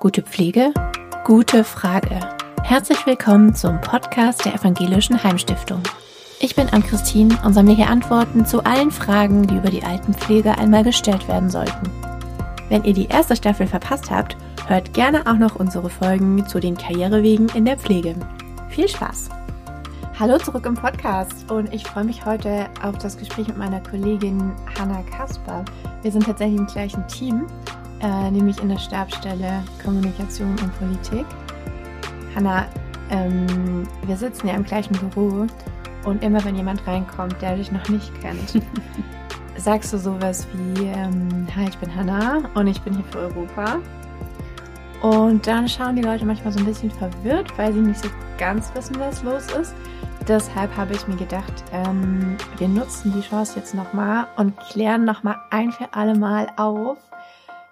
Gute 0.00 0.22
Pflege? 0.22 0.72
Gute 1.26 1.62
Frage. 1.62 2.20
Herzlich 2.62 3.04
willkommen 3.04 3.54
zum 3.54 3.82
Podcast 3.82 4.46
der 4.46 4.54
Evangelischen 4.54 5.22
Heimstiftung. 5.22 5.82
Ich 6.40 6.56
bin 6.56 6.70
Ann-Christine 6.70 7.36
und 7.44 7.52
sammle 7.52 7.74
hier 7.74 7.90
Antworten 7.90 8.46
zu 8.46 8.64
allen 8.64 8.90
Fragen, 8.90 9.46
die 9.46 9.56
über 9.56 9.68
die 9.68 9.82
Altenpflege 9.82 10.56
einmal 10.56 10.84
gestellt 10.84 11.28
werden 11.28 11.50
sollten. 11.50 11.90
Wenn 12.70 12.84
ihr 12.84 12.94
die 12.94 13.08
erste 13.08 13.36
Staffel 13.36 13.66
verpasst 13.66 14.10
habt, 14.10 14.38
hört 14.66 14.94
gerne 14.94 15.26
auch 15.26 15.36
noch 15.36 15.56
unsere 15.56 15.90
Folgen 15.90 16.46
zu 16.46 16.60
den 16.60 16.78
Karrierewegen 16.78 17.50
in 17.50 17.66
der 17.66 17.76
Pflege. 17.76 18.14
Viel 18.70 18.88
Spaß! 18.88 19.28
Hallo 20.18 20.38
zurück 20.38 20.64
im 20.64 20.76
Podcast 20.76 21.50
und 21.50 21.74
ich 21.74 21.82
freue 21.82 22.04
mich 22.04 22.24
heute 22.24 22.70
auf 22.82 22.96
das 22.96 23.18
Gespräch 23.18 23.48
mit 23.48 23.58
meiner 23.58 23.80
Kollegin 23.80 24.52
Hanna 24.78 25.02
Kasper. 25.02 25.62
Wir 26.00 26.10
sind 26.10 26.24
tatsächlich 26.24 26.58
im 26.58 26.66
gleichen 26.66 27.06
Team 27.06 27.46
äh, 28.02 28.30
nämlich 28.30 28.60
in 28.60 28.68
der 28.68 28.78
Stabstelle 28.78 29.62
Kommunikation 29.82 30.50
und 30.50 30.78
Politik. 30.78 31.26
Hanna, 32.34 32.66
ähm, 33.10 33.86
wir 34.06 34.16
sitzen 34.16 34.48
ja 34.48 34.54
im 34.54 34.64
gleichen 34.64 34.94
Büro 34.94 35.46
und 36.04 36.22
immer 36.22 36.44
wenn 36.44 36.56
jemand 36.56 36.86
reinkommt, 36.86 37.40
der 37.42 37.56
dich 37.56 37.70
noch 37.72 37.88
nicht 37.88 38.12
kennt, 38.20 38.62
sagst 39.56 39.92
du 39.92 39.98
sowas 39.98 40.46
wie, 40.52 40.86
ähm, 40.86 41.46
hi, 41.54 41.68
ich 41.68 41.78
bin 41.78 41.94
Hanna 41.94 42.40
und 42.54 42.66
ich 42.66 42.80
bin 42.82 42.94
hier 42.94 43.04
für 43.10 43.18
Europa. 43.18 43.78
Und 45.02 45.46
dann 45.46 45.66
schauen 45.66 45.96
die 45.96 46.02
Leute 46.02 46.26
manchmal 46.26 46.52
so 46.52 46.58
ein 46.58 46.66
bisschen 46.66 46.90
verwirrt, 46.90 47.56
weil 47.56 47.72
sie 47.72 47.80
nicht 47.80 48.02
so 48.02 48.08
ganz 48.38 48.70
wissen, 48.74 48.96
was 48.98 49.22
los 49.22 49.46
ist. 49.58 49.74
Deshalb 50.28 50.76
habe 50.76 50.92
ich 50.92 51.08
mir 51.08 51.16
gedacht, 51.16 51.64
ähm, 51.72 52.36
wir 52.58 52.68
nutzen 52.68 53.12
die 53.16 53.22
Chance 53.26 53.54
jetzt 53.56 53.74
nochmal 53.74 54.26
und 54.36 54.56
klären 54.58 55.04
nochmal 55.04 55.36
ein 55.50 55.72
für 55.72 55.88
alle 55.92 56.14
Mal 56.14 56.48
auf, 56.56 56.98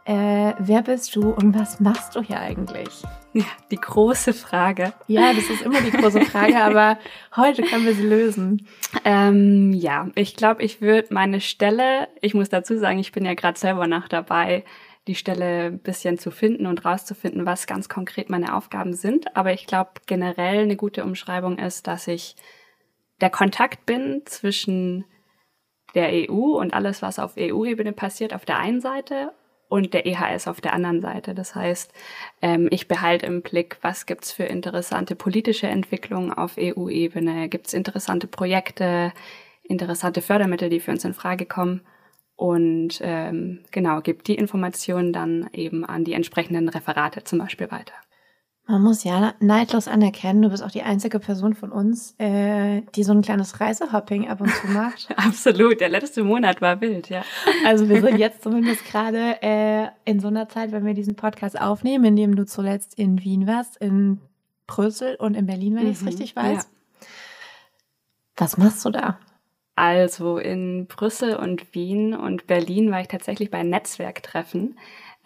äh, 0.09 0.55
wer 0.59 0.81
bist 0.81 1.15
du 1.15 1.29
und 1.29 1.55
was 1.55 1.81
machst 1.81 2.17
du 2.17 2.23
hier 2.23 2.41
eigentlich? 2.41 3.03
Ja, 3.35 3.45
die 3.71 3.77
große 3.77 4.33
Frage. 4.33 4.95
Ja, 5.07 5.35
das 5.35 5.51
ist 5.51 5.61
immer 5.61 5.83
die 5.83 5.91
große 5.91 6.23
Frage, 6.23 6.57
aber 6.65 6.99
heute 7.37 7.61
können 7.63 7.85
wir 7.85 7.93
sie 7.93 8.07
lösen. 8.07 8.67
Ähm, 9.05 9.75
ja, 9.75 10.09
ich 10.15 10.35
glaube, 10.35 10.63
ich 10.63 10.81
würde 10.81 11.13
meine 11.13 11.43
Stelle, 11.43 12.09
ich 12.23 12.33
muss 12.33 12.49
dazu 12.49 12.79
sagen, 12.79 12.99
ich 12.99 13.13
bin 13.13 13.27
ja 13.27 13.35
gerade 13.35 13.59
selber 13.59 13.87
noch 13.87 14.09
dabei, 14.09 14.65
die 15.09 15.15
Stelle 15.15 15.67
ein 15.67 15.79
bisschen 15.79 16.17
zu 16.17 16.31
finden 16.31 16.65
und 16.65 16.87
rauszufinden, 16.87 17.45
was 17.45 17.67
ganz 17.67 17.91
konkret 17.91 18.31
meine 18.31 18.57
Aufgaben 18.57 18.95
sind. 18.95 19.37
Aber 19.37 19.53
ich 19.53 19.67
glaube, 19.67 19.91
generell 20.07 20.61
eine 20.61 20.77
gute 20.77 21.05
Umschreibung 21.05 21.59
ist, 21.59 21.87
dass 21.87 22.09
ich 22.09 22.35
der 23.21 23.29
Kontakt 23.29 23.85
bin 23.85 24.23
zwischen 24.25 25.05
der 25.95 26.31
EU 26.31 26.59
und 26.59 26.73
alles, 26.73 27.03
was 27.03 27.19
auf 27.19 27.35
EU-Ebene 27.39 27.93
passiert, 27.93 28.33
auf 28.33 28.47
der 28.47 28.59
einen 28.59 28.81
Seite 28.81 29.33
und 29.69 29.95
der 29.95 30.07
EHS 30.07 30.49
auf 30.49 30.61
der 30.61 30.73
anderen 30.73 31.01
Seite. 31.01 31.35
Das 31.35 31.55
heißt, 31.55 31.93
ähm, 32.43 32.69
ich 32.71 32.89
behalte 32.89 33.27
im 33.27 33.43
Blick, 33.43 33.79
was 33.83 34.07
gibt's 34.07 34.33
für 34.33 34.45
interessante 34.45 35.15
politische 35.15 35.67
Entwicklungen 35.67 36.33
auf 36.33 36.57
EU-Ebene, 36.59 37.49
gibt's 37.49 37.75
interessante 37.75 38.27
Projekte, 38.27 39.13
interessante 39.63 40.23
Fördermittel, 40.23 40.71
die 40.71 40.81
für 40.81 40.91
uns 40.91 41.05
in 41.05 41.15
Frage 41.15 41.47
kommen 41.47 41.83
und 42.39 43.01
ähm, 43.03 43.65
genau, 43.73 44.01
gibt 44.01 44.29
die 44.29 44.37
Informationen 44.37 45.13
dann 45.13 45.51
eben 45.53 45.85
an 45.85 46.05
die 46.05 46.13
entsprechenden 46.13 46.69
Referate 46.69 47.25
zum 47.25 47.41
Beispiel 47.41 47.71
weiter. 47.71 47.95
Man 48.71 48.83
muss 48.83 49.03
ja 49.03 49.33
neidlos 49.41 49.89
anerkennen, 49.89 50.43
du 50.43 50.51
bist 50.51 50.63
auch 50.63 50.71
die 50.71 50.83
einzige 50.83 51.21
Person 51.21 51.55
von 51.55 51.73
uns, 51.73 52.15
äh, 52.19 52.83
die 52.95 53.03
so 53.03 53.13
ein 53.13 53.23
kleines 53.23 53.61
Reisehopping 53.61 54.29
ab 54.29 54.43
und 54.43 54.51
zu 54.51 54.67
macht. 54.69 55.09
Absolut, 55.17 55.81
der 55.81 55.89
letzte 55.89 56.23
Monat 56.23 56.61
war 56.61 56.79
wild, 56.83 57.09
ja. 57.09 57.25
Also 57.65 57.89
wir 57.89 58.03
sind 58.03 58.19
jetzt 58.19 58.43
zumindest 58.43 58.85
gerade 58.85 59.43
äh, 59.43 59.89
in 60.05 60.21
so 60.21 60.29
einer 60.29 60.51
Zeit, 60.51 60.71
wenn 60.73 60.85
wir 60.85 60.93
diesen 60.93 61.17
Podcast 61.17 61.59
aufnehmen, 61.59 62.05
in 62.05 62.17
dem 62.17 62.37
du 62.37 62.45
zuletzt 62.45 62.93
in 62.99 63.25
Wien 63.25 63.47
warst, 63.47 63.79
in 63.79 64.21
Brüssel 64.67 65.17
und 65.17 65.35
in 65.35 65.47
Berlin, 65.47 65.75
wenn 65.77 65.85
mhm, 65.85 65.91
ich 65.91 66.03
es 66.03 66.07
richtig 66.07 66.37
weiß. 66.37 66.65
Ja. 66.65 67.09
Was 68.37 68.59
machst 68.59 68.85
du 68.85 68.91
da? 68.91 69.19
Also 69.77 70.37
in 70.37 70.89
Brüssel 70.89 71.37
und 71.37 71.73
Wien 71.75 72.13
und 72.13 72.47
Berlin 72.47 72.91
war 72.91 73.01
ich 73.01 73.09
tatsächlich 73.09 73.51
bei 73.51 73.63
Netzwerktreffen. 73.63 74.77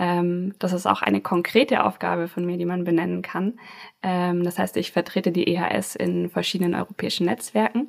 Ähm, 0.03 0.55
das 0.59 0.73
ist 0.73 0.87
auch 0.87 1.01
eine 1.01 1.21
konkrete 1.21 1.85
Aufgabe 1.85 2.27
von 2.27 2.45
mir, 2.45 2.57
die 2.57 2.65
man 2.65 2.83
benennen 2.83 3.23
kann. 3.23 3.61
Ähm, 4.03 4.43
das 4.43 4.59
heißt, 4.59 4.77
ich 4.77 4.91
vertrete 4.91 5.31
die 5.31 5.47
EHS 5.47 5.95
in 5.95 6.29
verschiedenen 6.29 6.75
europäischen 6.75 7.27
Netzwerken 7.27 7.87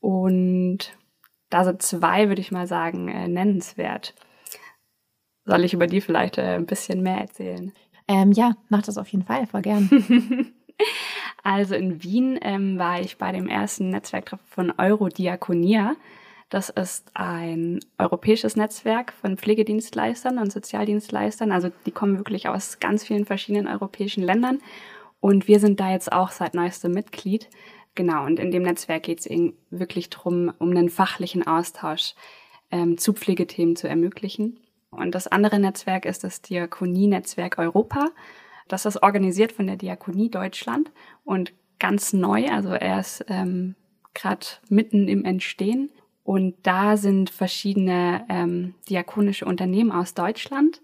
und 0.00 0.96
da 1.48 1.62
sind 1.62 1.82
zwei, 1.82 2.26
würde 2.26 2.40
ich 2.40 2.50
mal 2.50 2.66
sagen, 2.66 3.06
äh, 3.06 3.28
nennenswert. 3.28 4.14
Soll 5.44 5.62
ich 5.62 5.72
über 5.72 5.86
die 5.86 6.00
vielleicht 6.00 6.38
äh, 6.38 6.56
ein 6.56 6.66
bisschen 6.66 7.00
mehr 7.04 7.18
erzählen? 7.18 7.72
Ähm, 8.08 8.32
ja, 8.32 8.56
mach 8.68 8.82
das 8.82 8.98
auf 8.98 9.06
jeden 9.06 9.24
Fall, 9.24 9.46
voll 9.46 9.62
gern. 9.62 9.88
also 11.44 11.76
in 11.76 12.02
Wien 12.02 12.40
ähm, 12.42 12.76
war 12.76 13.00
ich 13.00 13.18
bei 13.18 13.30
dem 13.30 13.46
ersten 13.46 13.90
Netzwerktreffen 13.90 14.46
von 14.48 14.72
Eurodiakonia. 14.76 15.94
Das 16.48 16.68
ist 16.68 17.10
ein 17.14 17.80
europäisches 17.98 18.54
Netzwerk 18.54 19.12
von 19.12 19.36
Pflegedienstleistern 19.36 20.38
und 20.38 20.52
Sozialdienstleistern. 20.52 21.50
Also 21.50 21.70
die 21.86 21.90
kommen 21.90 22.18
wirklich 22.18 22.48
aus 22.48 22.78
ganz 22.78 23.04
vielen 23.04 23.24
verschiedenen 23.24 23.66
europäischen 23.66 24.22
Ländern. 24.22 24.60
Und 25.18 25.48
wir 25.48 25.58
sind 25.58 25.80
da 25.80 25.90
jetzt 25.90 26.12
auch 26.12 26.30
seit 26.30 26.54
neuestem 26.54 26.92
Mitglied. 26.92 27.48
Genau, 27.96 28.24
und 28.24 28.38
in 28.38 28.50
dem 28.50 28.62
Netzwerk 28.62 29.04
geht 29.04 29.20
es 29.20 29.52
wirklich 29.70 30.10
darum, 30.10 30.52
um 30.58 30.70
einen 30.70 30.90
fachlichen 30.90 31.46
Austausch 31.46 32.14
ähm, 32.70 32.98
zu 32.98 33.12
Pflegethemen 33.12 33.74
zu 33.74 33.88
ermöglichen. 33.88 34.60
Und 34.90 35.14
das 35.14 35.26
andere 35.26 35.58
Netzwerk 35.58 36.04
ist 36.04 36.22
das 36.22 36.42
Diakonie-Netzwerk 36.42 37.58
Europa. 37.58 38.10
Das 38.68 38.86
ist 38.86 39.02
organisiert 39.02 39.52
von 39.52 39.66
der 39.66 39.76
Diakonie 39.76 40.30
Deutschland 40.30 40.90
und 41.24 41.52
ganz 41.78 42.12
neu, 42.12 42.48
also 42.48 42.70
er 42.70 43.00
ist 43.00 43.24
ähm, 43.28 43.74
gerade 44.14 44.46
mitten 44.68 45.08
im 45.08 45.24
Entstehen. 45.24 45.90
Und 46.26 46.56
da 46.64 46.96
sind 46.96 47.30
verschiedene 47.30 48.26
ähm, 48.28 48.74
diakonische 48.88 49.44
Unternehmen 49.44 49.92
aus 49.92 50.12
Deutschland 50.12 50.82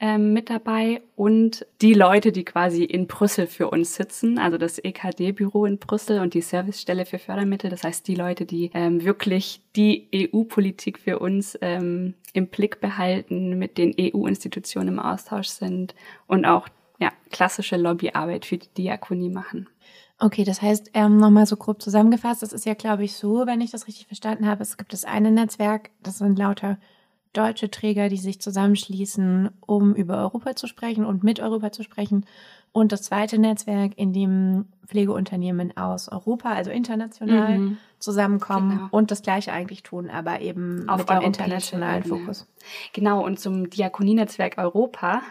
ähm, 0.00 0.32
mit 0.32 0.50
dabei 0.50 1.00
und 1.14 1.64
die 1.80 1.94
Leute, 1.94 2.32
die 2.32 2.44
quasi 2.44 2.82
in 2.82 3.06
Brüssel 3.06 3.46
für 3.46 3.70
uns 3.70 3.94
sitzen, 3.94 4.40
also 4.40 4.58
das 4.58 4.80
EKD-Büro 4.80 5.64
in 5.64 5.78
Brüssel 5.78 6.18
und 6.18 6.34
die 6.34 6.40
Servicestelle 6.40 7.06
für 7.06 7.20
Fördermittel. 7.20 7.70
Das 7.70 7.84
heißt, 7.84 8.08
die 8.08 8.16
Leute, 8.16 8.46
die 8.46 8.72
ähm, 8.74 9.04
wirklich 9.04 9.62
die 9.76 10.08
EU-Politik 10.12 10.98
für 10.98 11.20
uns 11.20 11.56
ähm, 11.60 12.14
im 12.32 12.48
Blick 12.48 12.80
behalten, 12.80 13.60
mit 13.60 13.78
den 13.78 13.94
EU-Institutionen 13.96 14.88
im 14.88 14.98
Austausch 14.98 15.46
sind 15.46 15.94
und 16.26 16.46
auch 16.46 16.66
ja, 16.98 17.12
klassische 17.30 17.76
Lobbyarbeit 17.76 18.44
für 18.44 18.58
die 18.58 18.74
Diakonie 18.76 19.30
machen. 19.30 19.68
Okay, 20.22 20.44
das 20.44 20.60
heißt, 20.60 20.90
ähm, 20.92 21.16
nochmal 21.16 21.46
so 21.46 21.56
grob 21.56 21.80
zusammengefasst, 21.80 22.42
das 22.42 22.52
ist 22.52 22.66
ja, 22.66 22.74
glaube 22.74 23.04
ich, 23.04 23.14
so, 23.14 23.46
wenn 23.46 23.62
ich 23.62 23.70
das 23.70 23.86
richtig 23.86 24.06
verstanden 24.06 24.46
habe. 24.46 24.62
Es 24.62 24.76
gibt 24.76 24.92
das 24.92 25.06
eine 25.06 25.30
Netzwerk, 25.30 25.90
das 26.02 26.18
sind 26.18 26.38
lauter 26.38 26.78
deutsche 27.32 27.70
Träger, 27.70 28.08
die 28.08 28.18
sich 28.18 28.40
zusammenschließen, 28.40 29.50
um 29.60 29.94
über 29.94 30.18
Europa 30.18 30.56
zu 30.56 30.66
sprechen 30.66 31.06
und 31.06 31.22
mit 31.22 31.40
Europa 31.40 31.72
zu 31.72 31.82
sprechen. 31.82 32.26
Und 32.72 32.92
das 32.92 33.02
zweite 33.02 33.38
Netzwerk, 33.38 33.92
in 33.96 34.12
dem 34.12 34.66
Pflegeunternehmen 34.86 35.76
aus 35.76 36.08
Europa, 36.08 36.52
also 36.52 36.70
international, 36.70 37.58
mhm. 37.58 37.78
zusammenkommen 37.98 38.70
genau. 38.70 38.88
und 38.90 39.10
das 39.10 39.22
Gleiche 39.22 39.52
eigentlich 39.52 39.82
tun, 39.82 40.10
aber 40.10 40.40
eben 40.40 40.88
Auf 40.88 41.06
dem 41.06 41.22
internationalen 41.22 42.04
Fokus. 42.04 42.46
Genau, 42.92 43.24
und 43.24 43.40
zum 43.40 43.70
Diakonienetzwerk 43.70 44.58
Europa 44.58 45.22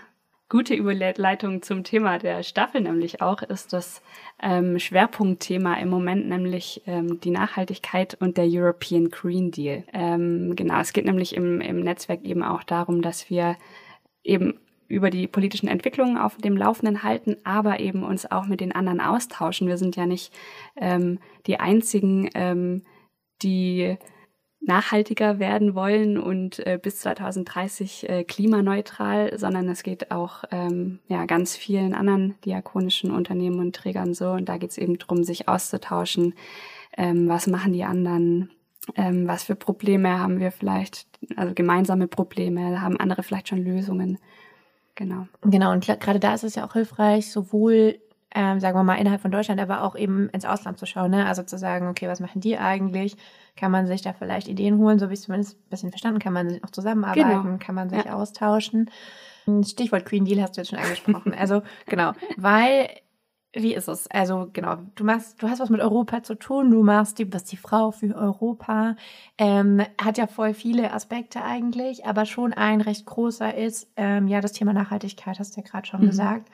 gute 0.49 0.73
Überleitung 0.73 1.61
zum 1.61 1.83
Thema 1.83 2.17
der 2.17 2.41
Staffel 2.43 2.81
nämlich 2.81 3.21
auch 3.21 3.43
ist 3.43 3.71
das 3.71 4.01
ähm, 4.41 4.79
Schwerpunktthema 4.79 5.75
im 5.75 5.89
Moment 5.89 6.27
nämlich 6.27 6.81
ähm, 6.87 7.21
die 7.21 7.29
Nachhaltigkeit 7.29 8.17
und 8.19 8.37
der 8.37 8.47
European 8.47 9.09
Green 9.09 9.51
Deal. 9.51 9.83
Ähm, 9.93 10.55
genau, 10.55 10.79
es 10.79 10.91
geht 10.91 11.05
nämlich 11.05 11.35
im, 11.35 11.61
im 11.61 11.81
Netzwerk 11.81 12.23
eben 12.23 12.43
auch 12.43 12.63
darum, 12.63 13.03
dass 13.03 13.29
wir 13.29 13.57
eben 14.23 14.59
über 14.87 15.11
die 15.11 15.27
politischen 15.27 15.69
Entwicklungen 15.69 16.17
auf 16.17 16.37
dem 16.37 16.57
Laufenden 16.57 17.03
halten, 17.03 17.37
aber 17.43 17.79
eben 17.79 18.03
uns 18.03 18.29
auch 18.29 18.47
mit 18.47 18.59
den 18.59 18.71
anderen 18.71 19.01
austauschen. 19.01 19.67
Wir 19.67 19.77
sind 19.77 19.95
ja 19.95 20.07
nicht 20.07 20.33
ähm, 20.75 21.19
die 21.45 21.59
einzigen, 21.59 22.27
ähm, 22.33 22.81
die 23.43 23.97
nachhaltiger 24.61 25.39
werden 25.39 25.73
wollen 25.73 26.17
und 26.17 26.65
äh, 26.65 26.77
bis 26.81 26.99
2030 26.99 28.09
äh, 28.09 28.23
klimaneutral, 28.23 29.37
sondern 29.37 29.69
es 29.69 29.83
geht 29.83 30.11
auch 30.11 30.43
ähm, 30.51 30.99
ja 31.07 31.25
ganz 31.25 31.55
vielen 31.55 31.93
anderen 31.93 32.35
diakonischen 32.45 33.11
Unternehmen 33.11 33.59
und 33.59 33.75
Trägern 33.75 34.13
so. 34.13 34.31
Und 34.31 34.49
da 34.49 34.57
geht 34.57 34.71
es 34.71 34.77
eben 34.77 34.97
drum, 34.97 35.23
sich 35.23 35.47
auszutauschen. 35.47 36.33
Ähm, 36.97 37.29
was 37.29 37.47
machen 37.47 37.73
die 37.73 37.83
anderen? 37.83 38.51
Ähm, 38.95 39.27
was 39.27 39.43
für 39.43 39.55
Probleme 39.55 40.19
haben 40.19 40.39
wir 40.39 40.51
vielleicht? 40.51 41.07
Also 41.35 41.53
gemeinsame 41.53 42.07
Probleme, 42.07 42.81
haben 42.81 42.97
andere 42.97 43.23
vielleicht 43.23 43.47
schon 43.47 43.63
Lösungen? 43.63 44.17
Genau. 44.95 45.27
Genau, 45.43 45.71
und 45.71 45.85
gerade 45.85 46.19
da 46.19 46.33
ist 46.33 46.43
es 46.43 46.55
ja 46.55 46.65
auch 46.67 46.73
hilfreich, 46.73 47.31
sowohl 47.31 47.99
ähm, 48.35 48.59
sagen 48.59 48.77
wir 48.77 48.83
mal, 48.83 48.95
innerhalb 48.95 49.21
von 49.21 49.31
Deutschland, 49.31 49.59
aber 49.59 49.83
auch 49.83 49.95
eben 49.95 50.29
ins 50.29 50.45
Ausland 50.45 50.77
zu 50.77 50.85
schauen. 50.85 51.11
Ne? 51.11 51.25
Also 51.25 51.43
zu 51.43 51.57
sagen, 51.57 51.87
okay, 51.87 52.07
was 52.07 52.19
machen 52.19 52.41
die 52.41 52.57
eigentlich? 52.57 53.17
Kann 53.55 53.71
man 53.71 53.87
sich 53.87 54.01
da 54.01 54.13
vielleicht 54.13 54.47
Ideen 54.47 54.77
holen? 54.77 54.99
So 54.99 55.09
wie 55.09 55.13
ich 55.13 55.19
es 55.19 55.25
zumindest 55.25 55.57
ein 55.57 55.69
bisschen 55.69 55.89
verstanden, 55.89 56.19
kann 56.19 56.33
man 56.33 56.59
auch 56.63 56.69
zusammenarbeiten, 56.69 57.43
genau. 57.43 57.57
kann 57.59 57.75
man 57.75 57.89
sich 57.89 58.05
ja. 58.05 58.13
austauschen. 58.13 58.89
Stichwort 59.63 60.05
Green 60.05 60.25
Deal 60.25 60.41
hast 60.41 60.57
du 60.57 60.61
jetzt 60.61 60.69
schon 60.69 60.79
angesprochen. 60.79 61.33
also 61.33 61.63
genau, 61.87 62.13
weil 62.37 62.89
wie 63.53 63.73
ist 63.73 63.87
es? 63.87 64.05
Also 64.11 64.49
genau, 64.53 64.77
du 64.93 65.03
machst, 65.03 65.41
du 65.41 65.49
hast 65.49 65.59
was 65.59 65.71
mit 65.71 65.81
Europa 65.81 66.21
zu 66.21 66.35
tun, 66.35 66.69
du 66.69 66.83
machst 66.83 67.17
die, 67.17 67.25
bist 67.25 67.51
die 67.51 67.57
Frau 67.57 67.89
für 67.89 68.15
Europa, 68.15 68.95
ähm, 69.39 69.81
hat 69.99 70.19
ja 70.19 70.27
voll 70.27 70.53
viele 70.53 70.93
Aspekte 70.93 71.43
eigentlich, 71.43 72.05
aber 72.05 72.25
schon 72.25 72.53
ein 72.53 72.81
recht 72.81 73.07
großer 73.07 73.55
ist, 73.55 73.91
ähm, 73.95 74.27
ja, 74.27 74.39
das 74.39 74.53
Thema 74.53 74.73
Nachhaltigkeit, 74.73 75.39
hast 75.39 75.57
du 75.57 75.61
ja 75.61 75.67
gerade 75.67 75.87
schon 75.87 76.01
mhm. 76.01 76.07
gesagt. 76.07 76.51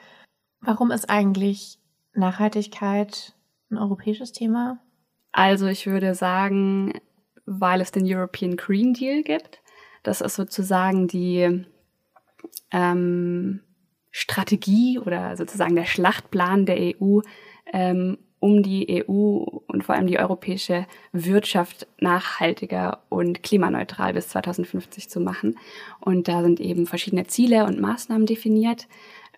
Warum 0.60 0.90
ist 0.90 1.08
eigentlich 1.08 1.78
Nachhaltigkeit 2.14 3.34
ein 3.70 3.78
europäisches 3.78 4.32
Thema? 4.32 4.78
Also 5.32 5.66
ich 5.66 5.86
würde 5.86 6.14
sagen, 6.14 6.94
weil 7.44 7.80
es 7.80 7.92
den 7.92 8.04
European 8.06 8.56
Green 8.56 8.94
Deal 8.94 9.22
gibt. 9.22 9.60
Das 10.02 10.20
ist 10.20 10.34
sozusagen 10.34 11.08
die 11.08 11.64
ähm, 12.70 13.60
Strategie 14.10 14.98
oder 14.98 15.36
sozusagen 15.36 15.76
der 15.76 15.84
Schlachtplan 15.84 16.64
der 16.64 16.96
EU, 17.00 17.20
ähm, 17.72 18.18
um 18.38 18.62
die 18.62 19.04
EU 19.06 19.44
und 19.66 19.84
vor 19.84 19.94
allem 19.94 20.06
die 20.06 20.18
europäische 20.18 20.86
Wirtschaft 21.12 21.86
nachhaltiger 22.00 23.02
und 23.08 23.42
klimaneutral 23.42 24.14
bis 24.14 24.28
2050 24.28 25.10
zu 25.10 25.20
machen. 25.20 25.58
Und 26.00 26.28
da 26.28 26.42
sind 26.42 26.60
eben 26.60 26.86
verschiedene 26.86 27.26
Ziele 27.26 27.64
und 27.64 27.80
Maßnahmen 27.80 28.26
definiert. 28.26 28.88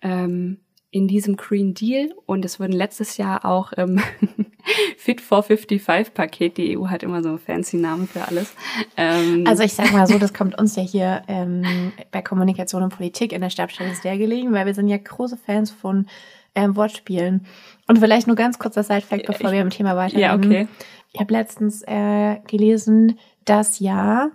Ähm, 0.01 0.59
in 0.91 1.07
diesem 1.07 1.35
Green 1.35 1.73
Deal 1.73 2.13
und 2.25 2.43
es 2.45 2.59
wurden 2.59 2.71
letztes 2.71 3.17
Jahr 3.17 3.45
auch 3.45 3.73
ähm, 3.77 4.01
Fit 4.97 5.21
for 5.21 5.43
55 5.43 6.13
Paket, 6.13 6.57
die 6.57 6.77
EU 6.77 6.87
hat 6.87 7.03
immer 7.03 7.21
so 7.21 7.37
fancy 7.37 7.77
Namen 7.77 8.07
für 8.07 8.27
alles. 8.27 8.55
Ähm, 8.97 9.43
also 9.47 9.63
ich 9.63 9.73
sag 9.73 9.91
mal 9.93 10.07
so, 10.07 10.17
das 10.17 10.33
kommt 10.33 10.59
uns 10.59 10.75
ja 10.75 10.83
hier 10.83 11.21
ähm, 11.27 11.91
bei 12.11 12.21
Kommunikation 12.21 12.81
und 12.81 12.95
Politik 12.95 13.33
in 13.33 13.41
der 13.41 13.51
Stabstelle 13.51 13.93
sehr 13.93 14.17
gelegen, 14.17 14.51
weil 14.51 14.65
wir 14.65 14.73
sind 14.73 14.87
ja 14.87 14.97
große 14.97 15.37
Fans 15.37 15.69
von 15.69 16.07
ähm, 16.55 16.75
Wortspielen. 16.75 17.45
Und 17.87 17.99
vielleicht 17.99 18.27
nur 18.27 18.35
ganz 18.35 18.57
kurz 18.57 18.75
das 18.75 18.87
Sidefact, 18.87 19.27
bevor 19.27 19.49
ich, 19.49 19.55
wir 19.55 19.61
im 19.61 19.69
Thema 19.69 19.95
weitergehen. 19.95 20.21
Ja, 20.21 20.35
okay. 20.35 20.67
Ich 21.13 21.19
habe 21.19 21.33
letztens 21.33 21.83
äh, 21.83 22.37
gelesen, 22.47 23.19
dass 23.45 23.79
ja 23.79 24.31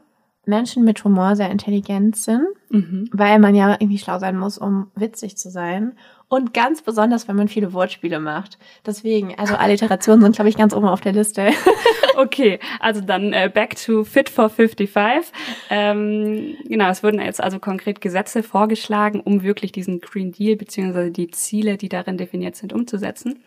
Menschen 0.47 0.85
mit 0.85 1.03
Humor 1.05 1.37
sehr 1.37 1.51
intelligent 1.51 2.17
sind, 2.17 2.47
mhm. 2.69 3.09
weil 3.13 3.39
man 3.39 3.55
ja 3.55 3.73
irgendwie 3.73 3.99
schlau 3.99 4.19
sein 4.19 4.37
muss, 4.37 4.59
um 4.59 4.91
witzig 4.95 5.37
zu 5.37 5.51
sein. 5.51 5.95
Und 6.29 6.55
ganz 6.55 6.83
besonders, 6.83 7.29
wenn 7.29 7.37
man 7.37 7.49
viele 7.49 7.73
Wortspiele 7.73 8.19
macht. 8.19 8.59
Deswegen, 8.85 9.39
also 9.39 9.55
Alliterationen 9.55 10.23
sind, 10.23 10.35
glaube 10.35 10.49
ich, 10.49 10.57
ganz 10.57 10.75
oben 10.75 10.89
auf 10.89 11.01
der 11.01 11.13
Liste. 11.13 11.51
okay, 12.17 12.59
also 12.81 13.01
dann 13.01 13.33
äh, 13.33 13.51
back 13.53 13.77
to 13.77 14.05
Fit 14.05 14.29
for 14.29 14.49
55. 14.49 15.33
Ähm, 15.71 16.57
genau, 16.65 16.89
es 16.89 17.03
wurden 17.03 17.21
jetzt 17.21 17.43
also 17.43 17.59
konkret 17.59 18.01
Gesetze 18.01 18.43
vorgeschlagen, 18.43 19.21
um 19.21 19.43
wirklich 19.43 19.73
diesen 19.73 20.01
Green 20.01 20.33
Deal 20.33 20.57
beziehungsweise 20.57 21.11
die 21.11 21.31
Ziele, 21.31 21.77
die 21.77 21.89
darin 21.89 22.17
definiert 22.17 22.57
sind, 22.57 22.73
umzusetzen. 22.73 23.45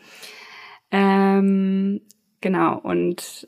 Ähm, 0.92 2.02
genau, 2.42 2.78
und 2.78 3.48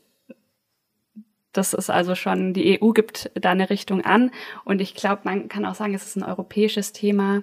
das 1.52 1.74
ist 1.74 1.90
also 1.90 2.14
schon, 2.14 2.52
die 2.52 2.80
EU 2.80 2.90
gibt 2.90 3.30
da 3.34 3.50
eine 3.50 3.70
Richtung 3.70 4.02
an. 4.04 4.30
Und 4.64 4.80
ich 4.80 4.94
glaube, 4.94 5.22
man 5.24 5.48
kann 5.48 5.64
auch 5.64 5.74
sagen, 5.74 5.94
es 5.94 6.06
ist 6.06 6.16
ein 6.16 6.22
europäisches 6.22 6.92
Thema 6.92 7.42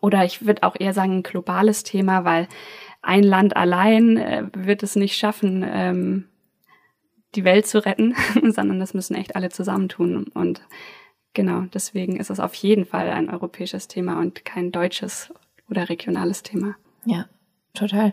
oder 0.00 0.24
ich 0.24 0.46
würde 0.46 0.62
auch 0.62 0.76
eher 0.78 0.94
sagen 0.94 1.18
ein 1.18 1.22
globales 1.22 1.82
Thema, 1.82 2.24
weil 2.24 2.48
ein 3.02 3.22
Land 3.22 3.56
allein 3.56 4.16
äh, 4.16 4.44
wird 4.54 4.82
es 4.82 4.96
nicht 4.96 5.16
schaffen, 5.16 5.64
ähm, 5.66 6.28
die 7.34 7.44
Welt 7.44 7.66
zu 7.66 7.84
retten, 7.84 8.14
sondern 8.50 8.78
das 8.78 8.94
müssen 8.94 9.14
echt 9.14 9.36
alle 9.36 9.50
zusammentun. 9.50 10.24
Und 10.34 10.62
genau, 11.34 11.62
deswegen 11.72 12.16
ist 12.16 12.30
es 12.30 12.40
auf 12.40 12.54
jeden 12.54 12.84
Fall 12.84 13.10
ein 13.10 13.30
europäisches 13.30 13.88
Thema 13.88 14.18
und 14.20 14.44
kein 14.44 14.72
deutsches 14.72 15.32
oder 15.68 15.88
regionales 15.88 16.42
Thema. 16.42 16.76
Ja, 17.04 17.26
total. 17.74 18.12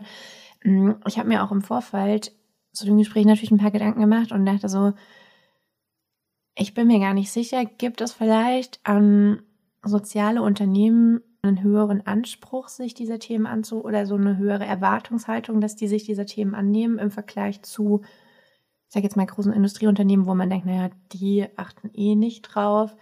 Mm, 0.62 0.92
ich 1.06 1.18
habe 1.18 1.28
mir 1.28 1.42
auch 1.42 1.52
im 1.52 1.62
Vorfeld 1.62 2.32
zu 2.72 2.86
dem 2.86 2.98
Gespräch 2.98 3.26
natürlich 3.26 3.50
ein 3.50 3.58
paar 3.58 3.70
Gedanken 3.70 4.00
gemacht 4.00 4.32
und 4.32 4.46
dachte 4.46 4.68
so, 4.68 4.92
ich 6.54 6.74
bin 6.74 6.86
mir 6.86 6.98
gar 6.98 7.14
nicht 7.14 7.30
sicher, 7.30 7.64
gibt 7.64 8.00
es 8.00 8.12
vielleicht 8.12 8.80
an 8.82 9.42
soziale 9.82 10.42
Unternehmen 10.42 11.22
einen 11.42 11.62
höheren 11.62 12.06
Anspruch, 12.06 12.68
sich 12.68 12.94
dieser 12.94 13.18
Themen 13.18 13.46
anzu 13.46 13.84
oder 13.84 14.06
so 14.06 14.16
eine 14.16 14.36
höhere 14.38 14.64
Erwartungshaltung, 14.64 15.60
dass 15.60 15.76
die 15.76 15.88
sich 15.88 16.04
dieser 16.04 16.26
Themen 16.26 16.54
annehmen 16.54 16.98
im 16.98 17.10
Vergleich 17.10 17.62
zu, 17.62 18.02
ich 18.02 18.94
sage 18.94 19.04
jetzt 19.04 19.16
mal, 19.16 19.26
großen 19.26 19.52
Industrieunternehmen, 19.52 20.26
wo 20.26 20.34
man 20.34 20.50
denkt, 20.50 20.66
naja, 20.66 20.90
die 21.12 21.46
achten 21.56 21.90
eh 21.94 22.16
nicht 22.16 22.42
drauf. 22.42 22.96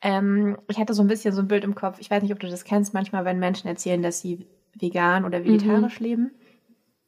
Ähm, 0.00 0.56
ich 0.68 0.78
hatte 0.78 0.94
so 0.94 1.02
ein 1.02 1.08
bisschen 1.08 1.34
so 1.34 1.42
ein 1.42 1.48
Bild 1.48 1.64
im 1.64 1.74
Kopf, 1.74 1.98
ich 2.00 2.10
weiß 2.10 2.22
nicht, 2.22 2.32
ob 2.32 2.40
du 2.40 2.48
das 2.48 2.64
kennst, 2.64 2.94
manchmal, 2.94 3.24
wenn 3.24 3.38
Menschen 3.38 3.68
erzählen, 3.68 4.02
dass 4.02 4.20
sie 4.20 4.46
vegan 4.74 5.24
oder 5.24 5.44
vegetarisch 5.44 6.00
mhm. 6.00 6.06
leben, 6.06 6.30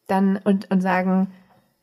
dann 0.06 0.36
und, 0.44 0.70
und 0.70 0.82
sagen, 0.82 1.32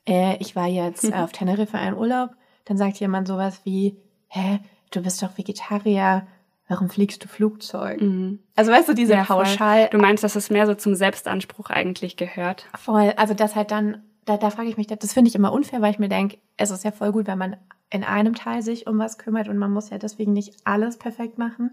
äh, 0.07 0.37
ich 0.39 0.55
war 0.55 0.67
jetzt 0.67 1.05
mhm. 1.05 1.13
auf 1.15 1.31
Teneriffa 1.31 1.79
in 1.79 1.95
Urlaub, 1.95 2.31
dann 2.65 2.77
sagt 2.77 2.99
jemand 2.99 3.27
sowas 3.27 3.61
wie, 3.63 3.97
hä, 4.27 4.59
du 4.91 5.01
bist 5.01 5.21
doch 5.23 5.37
Vegetarier, 5.37 6.27
warum 6.71 6.89
fliegst 6.89 7.21
du 7.21 7.27
Flugzeug? 7.27 8.01
Mhm. 8.01 8.39
Also 8.55 8.71
weißt 8.71 8.87
du, 8.87 8.93
diese 8.93 9.13
ja, 9.13 9.25
Pauschal. 9.25 9.89
Du 9.91 9.97
meinst, 9.97 10.23
dass 10.23 10.37
es 10.37 10.49
mehr 10.49 10.65
so 10.65 10.73
zum 10.73 10.95
Selbstanspruch 10.95 11.69
eigentlich 11.69 12.15
gehört? 12.15 12.65
Voll. 12.77 13.13
Also 13.17 13.33
das 13.33 13.55
halt 13.55 13.71
dann, 13.71 14.03
da, 14.23 14.37
da 14.37 14.49
frage 14.49 14.69
ich 14.69 14.77
mich, 14.77 14.87
das 14.87 15.11
finde 15.11 15.27
ich 15.27 15.35
immer 15.35 15.51
unfair, 15.51 15.81
weil 15.81 15.91
ich 15.91 15.99
mir 15.99 16.07
denke, 16.07 16.37
es 16.55 16.71
ist 16.71 16.85
ja 16.85 16.91
voll 16.91 17.11
gut, 17.11 17.27
wenn 17.27 17.37
man 17.37 17.57
in 17.89 18.05
einem 18.05 18.35
Teil 18.35 18.61
sich 18.61 18.87
um 18.87 18.97
was 18.99 19.17
kümmert 19.17 19.49
und 19.49 19.57
man 19.57 19.71
muss 19.71 19.89
ja 19.89 19.97
deswegen 19.97 20.31
nicht 20.31 20.55
alles 20.63 20.97
perfekt 20.97 21.37
machen. 21.37 21.71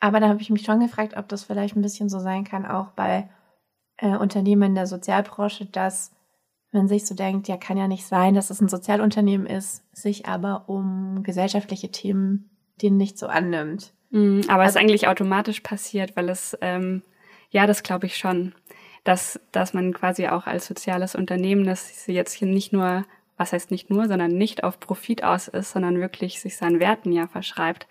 Aber 0.00 0.20
da 0.20 0.28
habe 0.28 0.42
ich 0.42 0.50
mich 0.50 0.66
schon 0.66 0.80
gefragt, 0.80 1.16
ob 1.16 1.28
das 1.28 1.44
vielleicht 1.44 1.74
ein 1.74 1.82
bisschen 1.82 2.10
so 2.10 2.18
sein 2.18 2.44
kann, 2.44 2.66
auch 2.66 2.88
bei 2.88 3.30
äh, 3.96 4.18
Unternehmen 4.18 4.64
in 4.64 4.74
der 4.74 4.86
Sozialbranche, 4.86 5.64
dass 5.64 6.12
man 6.72 6.88
sich 6.88 7.06
so 7.06 7.14
denkt, 7.14 7.48
ja, 7.48 7.56
kann 7.56 7.78
ja 7.78 7.88
nicht 7.88 8.06
sein, 8.06 8.34
dass 8.34 8.50
es 8.50 8.60
ein 8.60 8.68
Sozialunternehmen 8.68 9.46
ist, 9.46 9.82
sich 9.96 10.26
aber 10.26 10.68
um 10.68 11.22
gesellschaftliche 11.22 11.90
Themen 11.90 12.50
denen 12.82 12.98
nicht 12.98 13.16
so 13.16 13.28
annimmt. 13.28 13.94
Mhm, 14.10 14.42
aber 14.48 14.62
also, 14.62 14.70
es 14.70 14.74
ist 14.76 14.80
eigentlich 14.80 15.08
automatisch 15.08 15.60
passiert, 15.60 16.16
weil 16.16 16.28
es, 16.28 16.56
ähm, 16.60 17.02
ja, 17.50 17.66
das 17.66 17.82
glaube 17.82 18.06
ich 18.06 18.16
schon, 18.16 18.54
dass, 19.04 19.40
dass 19.52 19.74
man 19.74 19.92
quasi 19.92 20.28
auch 20.28 20.46
als 20.46 20.66
soziales 20.66 21.14
Unternehmen, 21.14 21.64
das 21.64 22.06
jetzt 22.06 22.32
hier 22.32 22.48
nicht 22.48 22.72
nur, 22.72 23.04
was 23.36 23.52
heißt 23.52 23.70
nicht 23.70 23.90
nur, 23.90 24.08
sondern 24.08 24.32
nicht 24.32 24.64
auf 24.64 24.80
Profit 24.80 25.22
aus 25.22 25.48
ist, 25.48 25.70
sondern 25.70 26.00
wirklich 26.00 26.40
sich 26.40 26.56
seinen 26.56 26.80
Werten 26.80 27.12
ja 27.12 27.26
verschreibt, 27.26 27.86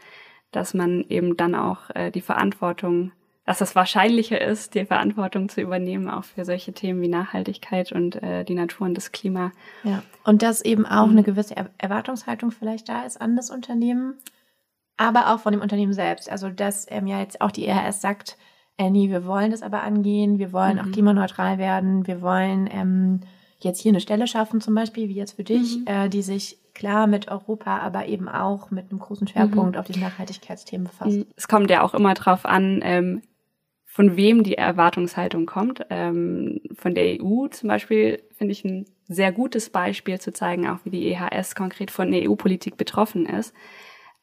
dass 0.51 0.73
man 0.73 1.05
eben 1.09 1.37
dann 1.37 1.55
auch 1.55 1.89
äh, 1.93 2.11
die 2.11 2.21
Verantwortung 2.21 3.11
dass 3.45 3.61
es 3.61 3.75
wahrscheinlicher 3.75 4.41
ist, 4.41 4.73
die 4.73 4.85
Verantwortung 4.85 5.49
zu 5.49 5.61
übernehmen, 5.61 6.09
auch 6.09 6.23
für 6.23 6.45
solche 6.45 6.73
Themen 6.73 7.01
wie 7.01 7.07
Nachhaltigkeit 7.07 7.91
und 7.91 8.21
äh, 8.21 8.43
die 8.43 8.55
Natur 8.55 8.87
und 8.87 8.95
das 8.95 9.11
Klima. 9.11 9.51
Ja, 9.83 10.01
und 10.23 10.41
dass 10.41 10.61
eben 10.61 10.85
auch 10.85 11.05
mhm. 11.05 11.11
eine 11.11 11.23
gewisse 11.23 11.55
er 11.55 11.69
Erwartungshaltung 11.77 12.51
vielleicht 12.51 12.89
da 12.89 13.05
ist 13.05 13.21
an 13.21 13.35
das 13.35 13.51
Unternehmen, 13.51 14.15
aber 14.97 15.33
auch 15.33 15.39
von 15.39 15.51
dem 15.51 15.61
Unternehmen 15.61 15.93
selbst. 15.93 16.31
Also 16.31 16.49
dass 16.49 16.85
ähm, 16.89 17.07
ja 17.07 17.19
jetzt 17.19 17.41
auch 17.41 17.51
die 17.51 17.65
ERS 17.65 18.01
sagt, 18.01 18.37
äh, 18.77 18.89
nee, 18.89 19.09
wir 19.09 19.25
wollen 19.25 19.51
das 19.51 19.61
aber 19.61 19.83
angehen, 19.83 20.39
wir 20.39 20.51
wollen 20.51 20.75
mhm. 20.75 20.81
auch 20.81 20.91
klimaneutral 20.91 21.57
werden, 21.57 22.07
wir 22.07 22.21
wollen 22.21 22.69
ähm, 22.71 23.21
jetzt 23.59 23.81
hier 23.81 23.91
eine 23.91 24.01
Stelle 24.01 24.27
schaffen, 24.27 24.61
zum 24.61 24.75
Beispiel, 24.75 25.07
wie 25.07 25.15
jetzt 25.15 25.35
für 25.35 25.43
dich, 25.43 25.77
mhm. 25.77 25.87
äh, 25.87 26.09
die 26.09 26.21
sich 26.21 26.59
klar 26.73 27.07
mit 27.07 27.29
Europa, 27.29 27.79
aber 27.79 28.05
eben 28.07 28.27
auch 28.27 28.69
mit 28.69 28.91
einem 28.91 28.99
großen 28.99 29.27
Schwerpunkt 29.27 29.73
mhm. 29.73 29.79
auf 29.79 29.87
diese 29.87 30.01
Nachhaltigkeitsthemen 30.01 30.87
befasst. 30.87 31.17
Mhm. 31.17 31.25
Es 31.35 31.47
kommt 31.47 31.69
ja 31.69 31.81
auch 31.81 31.93
immer 31.93 32.13
drauf 32.13 32.45
an, 32.45 32.81
ähm, 32.83 33.21
von 33.85 34.17
wem 34.17 34.43
die 34.43 34.57
Erwartungshaltung 34.57 35.45
kommt. 35.45 35.85
Ähm, 35.89 36.59
von 36.73 36.93
der 36.95 37.21
EU 37.21 37.47
zum 37.47 37.69
Beispiel 37.69 38.21
finde 38.37 38.51
ich 38.51 38.65
ein 38.65 38.85
sehr 39.07 39.31
gutes 39.31 39.69
Beispiel 39.69 40.19
zu 40.19 40.33
zeigen, 40.33 40.67
auch 40.67 40.79
wie 40.83 40.89
die 40.89 41.07
EHS 41.13 41.55
konkret 41.55 41.91
von 41.91 42.11
der 42.11 42.29
EU-Politik 42.29 42.75
betroffen 42.75 43.25
ist. 43.25 43.53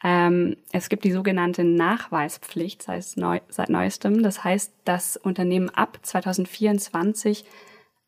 Ähm, 0.04 0.56
es 0.72 0.88
gibt 0.88 1.04
die 1.04 1.12
sogenannte 1.12 1.64
Nachweispflicht 1.64 2.82
seit, 2.82 3.16
neu, 3.16 3.40
seit 3.48 3.68
neuestem. 3.68 4.22
Das 4.22 4.42
heißt, 4.42 4.72
dass 4.84 5.16
Unternehmen 5.16 5.70
ab 5.70 5.98
2024 6.02 7.44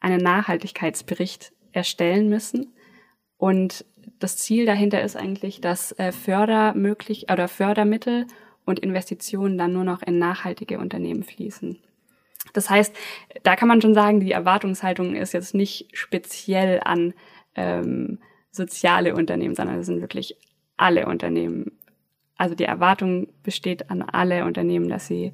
einen 0.01 0.21
Nachhaltigkeitsbericht 0.21 1.53
erstellen 1.73 2.29
müssen. 2.29 2.75
Und 3.37 3.85
das 4.19 4.37
Ziel 4.37 4.67
dahinter 4.67 5.03
ist 5.03 5.17
eigentlich, 5.17 5.61
dass 5.61 5.93
äh, 5.93 6.13
Fördermöglich 6.13 7.31
oder 7.31 7.49
Fördermittel 7.49 8.27
und 8.65 8.81
Investitionen 8.81 9.59
dann 9.59 9.73
nur 9.73 9.85
noch 9.85 10.03
in 10.03 10.19
nachhaltige 10.19 10.79
Unternehmen 10.79 11.23
fließen. 11.23 11.79
Das 12.53 12.71
heißt, 12.71 12.95
da 13.43 13.57
kann 13.57 13.69
man 13.69 13.81
schon 13.81 13.95
sagen, 13.95 14.21
die 14.21 14.33
Erwartungshaltung 14.33 15.15
ist 15.15 15.33
jetzt 15.33 15.55
nicht 15.55 15.89
speziell 15.97 16.81
an 16.85 17.15
ähm, 17.55 18.19
soziale 18.51 19.15
Unternehmen, 19.15 19.55
sondern 19.55 19.79
es 19.79 19.87
sind 19.87 20.01
wirklich 20.01 20.37
alle 20.77 21.07
Unternehmen. 21.07 21.73
Also 22.37 22.55
die 22.55 22.65
Erwartung 22.65 23.29
besteht 23.43 23.91
an 23.91 24.03
alle 24.03 24.45
Unternehmen, 24.45 24.89
dass 24.89 25.07
sie 25.07 25.33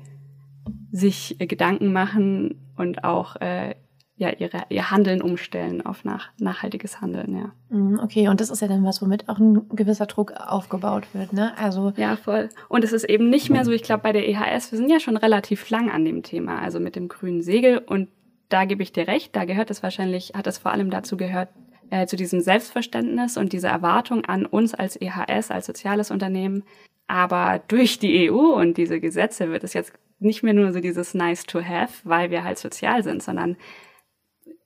sich 0.92 1.40
äh, 1.40 1.46
Gedanken 1.46 1.92
machen 1.92 2.72
und 2.76 3.04
auch 3.04 3.36
äh, 3.36 3.74
ja, 4.20 4.28
ihre, 4.28 4.64
ihr 4.68 4.90
Handeln 4.90 5.22
umstellen 5.22 5.80
auf 5.80 6.04
nach, 6.04 6.28
nachhaltiges 6.38 7.00
Handeln, 7.00 7.34
ja. 7.34 7.52
Mhm, 7.70 7.98
okay, 8.00 8.28
und 8.28 8.38
das 8.38 8.50
ist 8.50 8.60
ja 8.60 8.68
dann 8.68 8.84
was, 8.84 9.00
womit 9.00 9.30
auch 9.30 9.38
ein 9.38 9.66
gewisser 9.70 10.04
Druck 10.04 10.32
aufgebaut 10.32 11.06
wird, 11.14 11.32
ne? 11.32 11.56
Also. 11.56 11.94
Ja, 11.96 12.16
voll. 12.16 12.50
Und 12.68 12.84
es 12.84 12.92
ist 12.92 13.04
eben 13.04 13.30
nicht 13.30 13.48
mehr 13.48 13.64
so, 13.64 13.70
ich 13.70 13.82
glaube, 13.82 14.02
bei 14.02 14.12
der 14.12 14.28
EHS, 14.28 14.72
wir 14.72 14.76
sind 14.76 14.90
ja 14.90 15.00
schon 15.00 15.16
relativ 15.16 15.70
lang 15.70 15.90
an 15.90 16.04
dem 16.04 16.22
Thema, 16.22 16.58
also 16.58 16.80
mit 16.80 16.96
dem 16.96 17.08
grünen 17.08 17.40
Segel. 17.40 17.78
Und 17.78 18.08
da 18.50 18.66
gebe 18.66 18.82
ich 18.82 18.92
dir 18.92 19.08
recht, 19.08 19.34
da 19.34 19.46
gehört 19.46 19.70
es 19.70 19.82
wahrscheinlich, 19.82 20.32
hat 20.34 20.46
es 20.46 20.58
vor 20.58 20.70
allem 20.70 20.90
dazu 20.90 21.16
gehört, 21.16 21.48
äh, 21.88 22.06
zu 22.06 22.16
diesem 22.16 22.40
Selbstverständnis 22.40 23.38
und 23.38 23.54
dieser 23.54 23.70
Erwartung 23.70 24.26
an 24.26 24.44
uns 24.44 24.74
als 24.74 25.00
EHS, 25.00 25.50
als 25.50 25.64
soziales 25.64 26.10
Unternehmen. 26.10 26.64
Aber 27.10 27.60
durch 27.66 27.98
die 27.98 28.30
EU 28.30 28.54
und 28.54 28.76
diese 28.76 29.00
Gesetze 29.00 29.50
wird 29.50 29.64
es 29.64 29.72
jetzt 29.72 29.92
nicht 30.20 30.44
mehr 30.44 30.54
nur 30.54 30.72
so 30.72 30.78
dieses 30.78 31.12
nice 31.12 31.42
to 31.42 31.60
have, 31.60 31.92
weil 32.04 32.30
wir 32.30 32.44
halt 32.44 32.56
sozial 32.56 33.02
sind, 33.02 33.20
sondern 33.20 33.56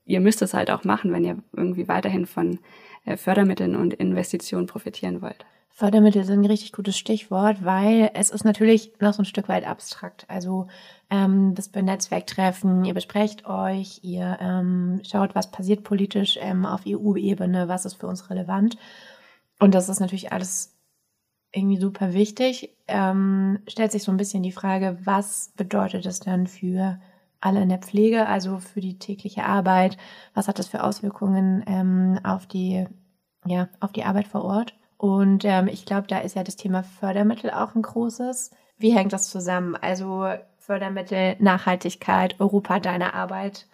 ihr 0.05 0.21
müsst 0.21 0.43
es 0.43 0.53
halt 0.53 0.71
auch 0.71 0.85
machen, 0.85 1.11
wenn 1.11 1.25
ihr 1.25 1.39
irgendwie 1.57 1.89
weiterhin 1.89 2.27
von 2.27 2.59
äh, 3.07 3.17
Fördermitteln 3.17 3.75
und 3.75 3.95
Investitionen 3.95 4.67
profitieren 4.67 5.23
wollt. 5.23 5.47
Fördermittel 5.71 6.23
sind 6.25 6.41
ein 6.41 6.45
richtig 6.45 6.73
gutes 6.73 6.99
Stichwort, 6.99 7.65
weil 7.65 8.11
es 8.13 8.29
ist 8.29 8.45
natürlich 8.45 8.93
noch 9.01 9.15
so 9.15 9.23
ein 9.23 9.25
Stück 9.25 9.49
weit 9.49 9.67
abstrakt. 9.67 10.27
Also 10.29 10.67
ähm, 11.09 11.55
das 11.55 11.73
Netzwerktreffen, 11.73 12.85
ihr 12.85 12.93
besprecht 12.93 13.47
euch, 13.47 14.01
ihr 14.03 14.37
ähm, 14.43 15.01
schaut, 15.03 15.35
was 15.35 15.51
passiert 15.51 15.83
politisch 15.83 16.39
ähm, 16.43 16.67
auf 16.67 16.83
EU-Ebene, 16.87 17.69
was 17.69 17.87
ist 17.87 17.95
für 17.95 18.07
uns 18.07 18.29
relevant. 18.29 18.77
Und 19.59 19.75
das 19.75 19.89
ist 19.89 20.01
natürlich 20.01 20.31
alles 20.31 20.74
irgendwie 21.55 21.79
super 21.79 22.13
wichtig. 22.13 22.77
Ähm, 22.89 23.61
stellt 23.69 23.93
sich 23.93 24.03
so 24.03 24.11
ein 24.11 24.17
bisschen 24.17 24.43
die 24.43 24.53
Frage, 24.53 24.99
was 25.05 25.53
bedeutet 25.57 26.05
das 26.07 26.21
dann 26.21 26.47
für 26.47 26.99
alle 27.41 27.63
in 27.63 27.69
der 27.69 27.79
Pflege, 27.79 28.27
also 28.27 28.59
für 28.59 28.81
die 28.81 28.99
tägliche 28.99 29.45
Arbeit? 29.45 29.97
Was 30.35 30.49
hat 30.49 30.59
das 30.59 30.69
für 30.69 30.83
Auswirkungen 30.83 31.63
ähm, 31.67 32.19
auf 32.25 32.47
die, 32.47 32.87
ja, 33.47 33.69
auf 33.81 33.93
die 33.93 34.05
Arbeit 34.05 34.27
vor 34.27 34.45
Ort? 34.45 34.75
Und 34.97 35.45
ähm, 35.45 35.69
ich 35.69 35.85
glaube, 35.85 36.07
da 36.07 36.19
ist 36.19 36.37
ja 36.37 36.43
das 36.43 36.57
Thema 36.57 36.83
Fördermittel 36.83 37.51
auch 37.51 37.75
ein 37.75 37.83
großes. 37.83 38.51
Wie 38.79 38.95
hängt 38.95 39.13
das 39.13 39.29
zusammen? 39.31 39.77
Also 39.77 40.27
Fördermittel, 40.57 41.37
Nachhaltigkeit, 41.39 42.41
Europa, 42.41 42.81
deine 42.81 43.15
Arbeit. 43.15 43.67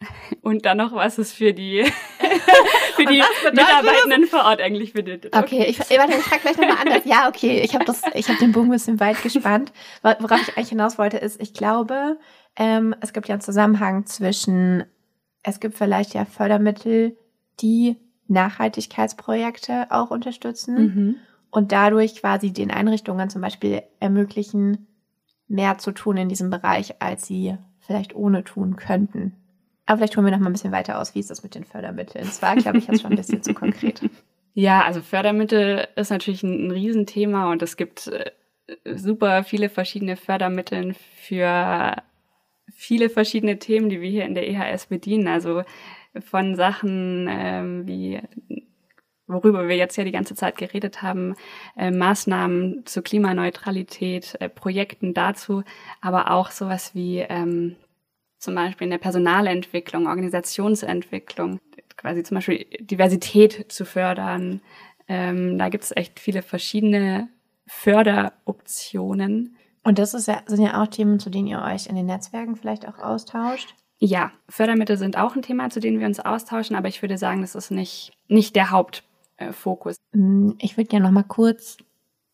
Und 0.42 0.64
dann 0.64 0.78
noch, 0.78 0.92
was 0.94 1.18
es 1.18 1.32
für 1.32 1.52
die, 1.52 1.80
für 3.00 3.12
die 3.12 3.22
Mitarbeitenden 3.52 4.26
vor 4.26 4.44
Ort 4.44 4.60
eigentlich 4.60 4.92
bedeutet. 4.92 5.34
Okay, 5.36 5.66
ich, 5.68 5.78
warte, 5.78 6.12
ich 6.12 6.24
frage 6.24 6.42
gleich 6.42 6.56
nochmal 6.56 6.78
anders. 6.80 7.04
Ja, 7.04 7.28
okay, 7.28 7.60
ich 7.60 7.74
habe 7.74 7.84
hab 7.86 8.38
den 8.38 8.52
Bogen 8.52 8.68
ein 8.68 8.72
bisschen 8.72 9.00
weit 9.00 9.22
gespannt. 9.22 9.72
Worauf 10.02 10.40
ich 10.42 10.56
eigentlich 10.56 10.70
hinaus 10.70 10.98
wollte, 10.98 11.18
ist, 11.18 11.40
ich 11.40 11.54
glaube, 11.54 12.18
ähm, 12.56 12.94
es 13.00 13.12
gibt 13.12 13.28
ja 13.28 13.34
einen 13.34 13.42
Zusammenhang 13.42 14.06
zwischen, 14.06 14.84
es 15.42 15.60
gibt 15.60 15.76
vielleicht 15.76 16.14
ja 16.14 16.24
Fördermittel, 16.24 17.16
die 17.60 17.96
Nachhaltigkeitsprojekte 18.28 19.86
auch 19.90 20.10
unterstützen 20.10 20.76
mhm. 20.76 21.16
und 21.50 21.72
dadurch 21.72 22.16
quasi 22.16 22.52
den 22.52 22.70
Einrichtungen 22.70 23.28
zum 23.28 23.42
Beispiel 23.42 23.82
ermöglichen, 23.98 24.86
mehr 25.48 25.78
zu 25.78 25.90
tun 25.90 26.16
in 26.16 26.28
diesem 26.28 26.48
Bereich, 26.48 27.02
als 27.02 27.26
sie 27.26 27.56
vielleicht 27.80 28.14
ohne 28.14 28.44
tun 28.44 28.76
könnten. 28.76 29.34
Aber 29.90 29.98
vielleicht 29.98 30.16
holen 30.16 30.24
wir 30.24 30.30
noch 30.30 30.38
mal 30.38 30.50
ein 30.50 30.52
bisschen 30.52 30.70
weiter 30.70 31.00
aus, 31.00 31.16
wie 31.16 31.18
ist 31.18 31.30
das 31.30 31.42
mit 31.42 31.56
den 31.56 31.64
Fördermitteln? 31.64 32.24
Das 32.24 32.40
war, 32.42 32.54
glaube 32.54 32.78
ich, 32.78 32.86
jetzt 32.86 33.02
schon 33.02 33.10
ein 33.10 33.16
bisschen 33.16 33.42
zu 33.42 33.54
konkret. 33.54 34.00
Ja, 34.52 34.82
also 34.82 35.00
Fördermittel 35.00 35.86
ist 35.94 36.10
natürlich 36.10 36.42
ein, 36.42 36.66
ein 36.66 36.70
Riesenthema 36.72 37.52
und 37.52 37.62
es 37.62 37.76
gibt 37.76 38.08
äh, 38.08 38.32
super 38.96 39.44
viele 39.44 39.68
verschiedene 39.68 40.16
Fördermittel 40.16 40.94
für 41.14 41.94
viele 42.74 43.10
verschiedene 43.10 43.60
Themen, 43.60 43.88
die 43.88 44.00
wir 44.00 44.10
hier 44.10 44.24
in 44.24 44.34
der 44.34 44.48
EHS 44.48 44.86
bedienen. 44.86 45.28
Also 45.28 45.62
von 46.18 46.56
Sachen 46.56 47.28
ähm, 47.30 47.86
wie 47.86 48.20
worüber 49.28 49.68
wir 49.68 49.76
jetzt 49.76 49.96
ja 49.96 50.02
die 50.02 50.10
ganze 50.10 50.34
Zeit 50.34 50.58
geredet 50.58 51.00
haben, 51.00 51.36
äh, 51.76 51.92
Maßnahmen 51.92 52.82
zur 52.86 53.04
Klimaneutralität, 53.04 54.36
äh, 54.40 54.48
Projekten 54.48 55.14
dazu, 55.14 55.62
aber 56.00 56.32
auch 56.32 56.50
sowas 56.50 56.92
wie 56.96 57.18
ähm, 57.20 57.76
zum 58.40 58.54
Beispiel 58.54 58.86
in 58.86 58.90
der 58.90 58.98
Personalentwicklung, 58.98 60.06
Organisationsentwicklung, 60.06 61.60
quasi 61.96 62.22
zum 62.22 62.36
Beispiel 62.36 62.66
Diversität 62.80 63.66
zu 63.70 63.84
fördern. 63.84 64.60
Ähm, 65.08 65.58
da 65.58 65.68
gibt 65.68 65.84
es 65.84 65.96
echt 65.96 66.18
viele 66.18 66.42
verschiedene 66.42 67.28
Förderoptionen. 67.66 69.56
Und 69.84 69.98
das 69.98 70.14
ist 70.14 70.26
ja, 70.26 70.42
sind 70.46 70.62
ja 70.62 70.82
auch 70.82 70.88
Themen, 70.88 71.20
zu 71.20 71.30
denen 71.30 71.46
ihr 71.46 71.62
euch 71.62 71.86
in 71.86 71.96
den 71.96 72.06
Netzwerken 72.06 72.56
vielleicht 72.56 72.86
auch 72.88 72.98
austauscht. 72.98 73.74
Ja, 73.98 74.32
Fördermittel 74.48 74.96
sind 74.96 75.18
auch 75.18 75.36
ein 75.36 75.42
Thema, 75.42 75.68
zu 75.68 75.78
denen 75.78 76.00
wir 76.00 76.06
uns 76.06 76.20
austauschen, 76.20 76.74
aber 76.74 76.88
ich 76.88 77.02
würde 77.02 77.18
sagen, 77.18 77.42
das 77.42 77.54
ist 77.54 77.70
nicht, 77.70 78.12
nicht 78.28 78.56
der 78.56 78.70
Hauptfokus. 78.70 79.96
Mm, 80.12 80.52
ich 80.58 80.78
würde 80.78 80.88
gerne 80.88 81.04
noch 81.04 81.12
mal 81.12 81.22
kurz 81.22 81.76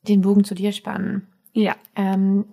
den 0.02 0.20
Bogen 0.20 0.44
zu 0.44 0.54
dir 0.54 0.70
spannen. 0.70 1.26
Ja. 1.52 1.74
Ähm, 1.96 2.44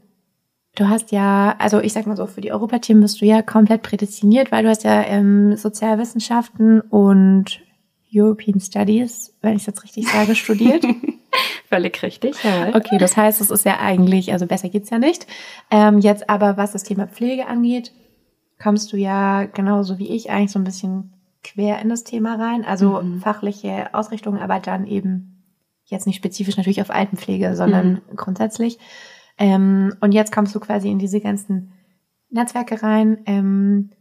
du 0.76 0.90
hast 0.90 1.12
ja, 1.12 1.56
also 1.60 1.80
ich 1.80 1.94
sag 1.94 2.08
mal 2.08 2.18
so, 2.18 2.26
für 2.26 2.42
die 2.42 2.52
Europathemen 2.52 3.02
bist 3.02 3.22
du 3.22 3.26
ja 3.26 3.42
komplett 3.42 3.84
prädestiniert, 3.84 4.52
weil 4.52 4.64
du 4.64 4.70
hast 4.70 4.84
ja 4.84 5.04
ähm, 5.04 5.56
Sozialwissenschaften 5.56 6.82
und 6.82 7.62
European 8.14 8.60
Studies, 8.60 9.36
wenn 9.42 9.56
ich 9.56 9.64
es 9.64 9.68
jetzt 9.68 9.84
richtig 9.84 10.08
sage, 10.08 10.36
studiert. 10.36 10.86
Völlig 11.70 12.02
richtig. 12.04 12.44
Ja. 12.44 12.76
Okay, 12.76 12.98
das 13.00 13.18
heißt, 13.18 13.42
es 13.42 13.50
ist 13.50 13.66
ja 13.66 13.80
eigentlich, 13.80 14.32
also 14.32 14.46
besser 14.46 14.70
geht's 14.70 14.92
ja 14.92 15.00
nicht. 15.00 15.26
Ähm, 15.72 16.00
jetzt 16.00 16.30
aber, 16.30 16.58
was 16.58 16.74
das 16.74 16.84
Thema 16.84 17.08
Pflege 17.08 17.48
angeht, 17.48 17.92
kommst 18.62 18.94
du 18.94 18.98
ja 18.98 19.46
genauso 19.46 19.98
wie 19.98 20.10
ich 20.10 20.30
eigentlich 20.30 20.52
so 20.52 20.60
ein 20.60 20.64
bisschen 20.64 21.14
quer 21.44 21.82
in 21.82 21.90
das 21.90 22.04
Thema 22.04 22.36
rein. 22.36 22.64
Also 22.64 23.02
mhm. 23.02 23.20
fachliche 23.20 23.94
Ausrichtung, 23.94 24.38
aber 24.38 24.60
dann 24.60 24.86
eben 24.86 25.44
jetzt 25.86 26.06
nicht 26.06 26.18
spezifisch 26.18 26.58
natürlich 26.58 26.82
auf 26.82 26.92
Altenpflege, 26.92 27.56
sondern 27.56 28.02
mhm. 28.10 28.16
grundsätzlich. 28.16 28.78
Ähm, 29.38 29.96
und 30.02 30.14
jetzt 30.14 30.32
kommst 30.32 30.54
du 30.56 30.60
quasi 30.60 30.90
in 30.90 31.00
diese 31.00 31.20
ganzen 31.20 31.74
Netzwerke 32.30 32.82
rein, 32.82 33.20
ähm, 33.26 33.92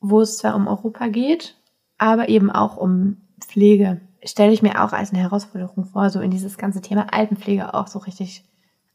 wo 0.00 0.20
es 0.20 0.38
zwar 0.38 0.54
um 0.54 0.66
Europa 0.66 1.08
geht, 1.08 1.56
aber 1.98 2.28
eben 2.28 2.50
auch 2.50 2.76
um 2.76 3.18
Pflege. 3.40 4.00
Stelle 4.24 4.52
ich 4.52 4.62
mir 4.62 4.84
auch 4.84 4.92
als 4.92 5.12
eine 5.12 5.22
Herausforderung 5.22 5.84
vor, 5.84 6.10
so 6.10 6.20
in 6.20 6.30
dieses 6.30 6.58
ganze 6.58 6.80
Thema 6.80 7.12
Altenpflege 7.12 7.74
auch 7.74 7.86
so 7.86 7.98
richtig 8.00 8.44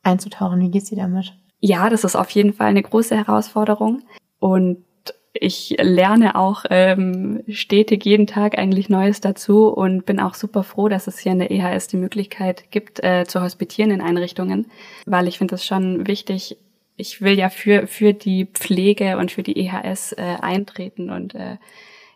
einzutauchen. 0.03 0.59
Wie 0.59 0.69
geht's 0.69 0.89
dir 0.89 0.97
damit? 0.97 1.33
Ja, 1.59 1.89
das 1.89 2.03
ist 2.03 2.15
auf 2.15 2.29
jeden 2.31 2.53
Fall 2.53 2.67
eine 2.67 2.83
große 2.83 3.15
Herausforderung. 3.15 4.01
Und 4.39 4.83
ich 5.33 5.75
lerne 5.79 6.35
auch 6.35 6.65
ähm, 6.69 7.43
stetig 7.47 8.05
jeden 8.05 8.27
Tag 8.27 8.57
eigentlich 8.57 8.89
Neues 8.89 9.19
dazu 9.19 9.67
und 9.67 10.05
bin 10.05 10.19
auch 10.19 10.35
super 10.35 10.63
froh, 10.63 10.89
dass 10.89 11.07
es 11.07 11.17
hier 11.17 11.31
in 11.31 11.39
der 11.39 11.51
EHS 11.51 11.87
die 11.87 11.97
Möglichkeit 11.97 12.69
gibt, 12.71 13.03
äh, 13.03 13.25
zu 13.25 13.41
hospitieren 13.41 13.91
in 13.91 14.01
Einrichtungen, 14.01 14.67
weil 15.05 15.27
ich 15.27 15.39
finde 15.39 15.55
es 15.55 15.65
schon 15.65 16.07
wichtig. 16.07 16.57
Ich 16.97 17.21
will 17.21 17.37
ja 17.37 17.49
für, 17.49 17.87
für 17.87 18.13
die 18.13 18.45
Pflege 18.45 19.17
und 19.17 19.31
für 19.31 19.41
die 19.41 19.57
EHS 19.57 20.13
äh, 20.13 20.37
eintreten 20.41 21.09
und 21.09 21.33
äh, 21.33 21.57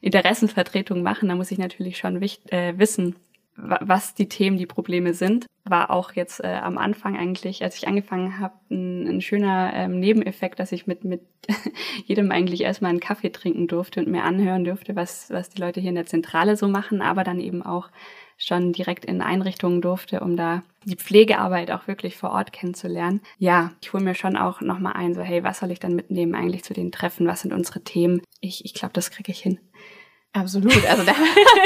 Interessenvertretung 0.01 1.01
machen. 1.01 1.29
Da 1.29 1.36
muss 1.36 1.51
ich 1.51 1.57
natürlich 1.57 1.97
schon 1.97 2.21
wicht, 2.21 2.51
äh, 2.51 2.77
wissen, 2.77 3.15
was 3.58 4.14
die 4.14 4.30
Themen, 4.30 4.58
die 4.58 4.68
Probleme 4.68 5.14
sind. 5.14 5.48
War 5.66 5.90
auch 5.90 6.14
jetzt 6.14 6.44
äh, 6.44 6.48
am 6.48 6.78
Anfang 6.78 7.18
eigentlich, 7.18 7.64
als 7.64 7.76
ich 7.76 7.88
angefangen 7.88 8.40
habe, 8.40 8.54
ein, 8.70 9.08
ein 9.08 9.22
schöner 9.22 9.72
ähm, 9.74 10.00
Nebeneffekt, 10.00 10.60
dass 10.60 10.72
ich 10.72 10.86
mit, 10.86 11.04
mit 11.04 11.22
jedem 12.06 12.32
eigentlich 12.32 12.62
erstmal 12.62 12.92
einen 12.92 13.00
Kaffee 13.00 13.32
trinken 13.32 13.68
durfte 13.68 14.00
und 14.00 14.10
mir 14.10 14.24
anhören 14.24 14.64
durfte, 14.64 14.96
was, 14.96 15.32
was 15.32 15.50
die 15.50 15.60
Leute 15.60 15.80
hier 15.80 15.90
in 15.90 15.96
der 15.96 16.06
Zentrale 16.06 16.56
so 16.56 16.68
machen, 16.68 17.02
aber 17.02 17.24
dann 17.24 17.40
eben 17.40 17.64
auch 17.64 17.90
schon 18.38 18.72
direkt 18.72 19.04
in 19.04 19.22
Einrichtungen 19.22 19.82
durfte, 19.82 20.20
um 20.20 20.38
da 20.38 20.62
die 20.86 20.96
Pflegearbeit 20.96 21.72
auch 21.72 21.88
wirklich 21.88 22.16
vor 22.16 22.30
Ort 22.32 22.54
kennenzulernen. 22.54 23.22
Ja, 23.40 23.72
ich 23.82 23.92
hole 23.92 24.04
mir 24.04 24.14
schon 24.14 24.38
auch 24.38 24.62
nochmal 24.62 24.94
ein, 24.94 25.16
so 25.16 25.22
hey, 25.22 25.44
was 25.44 25.60
soll 25.60 25.72
ich 25.72 25.80
dann 25.80 25.96
mitnehmen 25.96 26.36
eigentlich 26.36 26.64
zu 26.64 26.76
den 26.76 26.92
Treffen? 26.92 27.26
Was 27.26 27.42
sind 27.42 27.54
unsere 27.54 27.84
Themen? 27.84 28.22
Ich, 28.40 28.64
ich 28.64 28.76
glaube, 28.76 28.94
das 28.94 29.10
kriege 29.10 29.32
ich 29.32 29.40
hin. 29.40 29.60
Absolut, 30.34 30.86
also 30.88 31.03
da, 31.03 31.13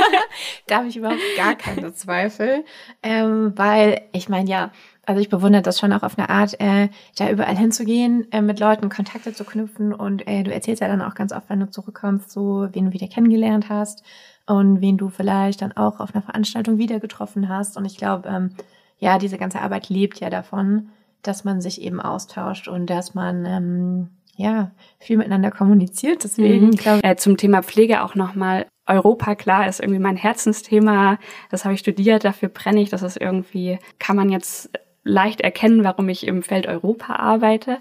da 0.67 0.77
habe 0.77 0.87
ich 0.87 0.95
überhaupt 0.95 1.19
gar 1.35 1.55
keine 1.55 1.93
Zweifel, 1.93 2.63
ähm, 3.03 3.53
weil 3.55 4.01
ich 4.13 4.29
meine 4.29 4.49
ja, 4.49 4.71
also 5.05 5.19
ich 5.19 5.29
bewundere 5.29 5.61
das 5.61 5.79
schon 5.79 5.93
auch 5.93 6.03
auf 6.03 6.17
eine 6.17 6.29
Art, 6.29 6.59
äh, 6.59 6.89
da 7.17 7.29
überall 7.29 7.57
hinzugehen, 7.57 8.31
äh, 8.31 8.41
mit 8.41 8.59
Leuten 8.59 8.89
Kontakte 8.89 9.33
zu 9.33 9.43
knüpfen. 9.43 9.93
Und 9.93 10.27
äh, 10.27 10.43
du 10.43 10.53
erzählst 10.53 10.81
ja 10.81 10.87
dann 10.87 11.01
auch 11.01 11.15
ganz 11.15 11.33
oft, 11.33 11.49
wenn 11.49 11.59
du 11.59 11.69
zurückkommst, 11.69 12.31
so 12.31 12.67
wen 12.71 12.85
du 12.85 12.93
wieder 12.93 13.07
kennengelernt 13.07 13.67
hast 13.69 14.03
und 14.45 14.79
wen 14.79 14.97
du 14.97 15.09
vielleicht 15.09 15.61
dann 15.63 15.71
auch 15.73 15.99
auf 15.99 16.13
einer 16.13 16.21
Veranstaltung 16.21 16.77
wieder 16.77 16.99
getroffen 16.99 17.49
hast. 17.49 17.77
Und 17.77 17.85
ich 17.85 17.97
glaube, 17.97 18.29
ähm, 18.29 18.51
ja, 18.99 19.17
diese 19.17 19.37
ganze 19.37 19.61
Arbeit 19.61 19.89
lebt 19.89 20.19
ja 20.19 20.29
davon, 20.29 20.89
dass 21.23 21.43
man 21.43 21.61
sich 21.61 21.81
eben 21.81 21.99
austauscht 21.99 22.67
und 22.67 22.87
dass 22.87 23.13
man 23.13 23.45
ähm, 23.45 24.09
ja, 24.35 24.71
viel 24.99 25.17
miteinander 25.17 25.51
kommuniziert. 25.51 26.23
Deswegen 26.23 26.67
mhm. 26.67 26.71
glaube 26.71 27.03
äh, 27.03 27.15
Zum 27.15 27.37
Thema 27.37 27.63
Pflege 27.63 28.03
auch 28.03 28.15
nochmal. 28.15 28.65
Europa, 28.87 29.35
klar, 29.35 29.67
ist 29.67 29.79
irgendwie 29.79 30.01
mein 30.01 30.17
Herzensthema. 30.17 31.17
Das 31.49 31.63
habe 31.63 31.75
ich 31.75 31.79
studiert, 31.79 32.25
dafür 32.25 32.49
brenne 32.49 32.81
ich. 32.81 32.89
Das 32.89 33.03
ist 33.03 33.15
irgendwie, 33.15 33.79
kann 33.99 34.15
man 34.15 34.29
jetzt 34.29 34.71
leicht 35.03 35.41
erkennen, 35.41 35.83
warum 35.83 36.09
ich 36.09 36.27
im 36.27 36.43
Feld 36.43 36.67
Europa 36.67 37.15
arbeite. 37.15 37.77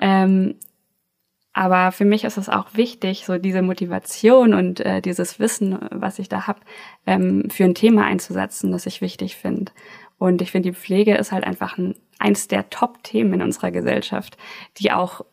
Ähm, 0.00 0.54
Aber 1.52 1.90
für 1.90 2.04
mich 2.04 2.24
ist 2.24 2.36
es 2.36 2.48
auch 2.48 2.66
wichtig, 2.74 3.24
so 3.24 3.38
diese 3.38 3.62
Motivation 3.62 4.52
und 4.52 4.80
äh, 4.80 5.00
dieses 5.00 5.40
Wissen, 5.40 5.78
was 5.90 6.18
ich 6.18 6.28
da 6.28 6.46
habe, 6.46 6.60
ähm, 7.06 7.48
für 7.50 7.64
ein 7.64 7.74
Thema 7.74 8.04
einzusetzen, 8.04 8.72
das 8.72 8.84
ich 8.84 9.00
wichtig 9.00 9.36
finde. 9.36 9.72
Und 10.18 10.42
ich 10.42 10.52
finde, 10.52 10.70
die 10.70 10.76
Pflege 10.76 11.16
ist 11.16 11.32
halt 11.32 11.44
einfach 11.44 11.78
ein, 11.78 11.96
eins 12.18 12.46
der 12.48 12.68
Top-Themen 12.68 13.34
in 13.34 13.42
unserer 13.42 13.70
Gesellschaft, 13.70 14.36
die 14.78 14.92
auch 14.92 15.24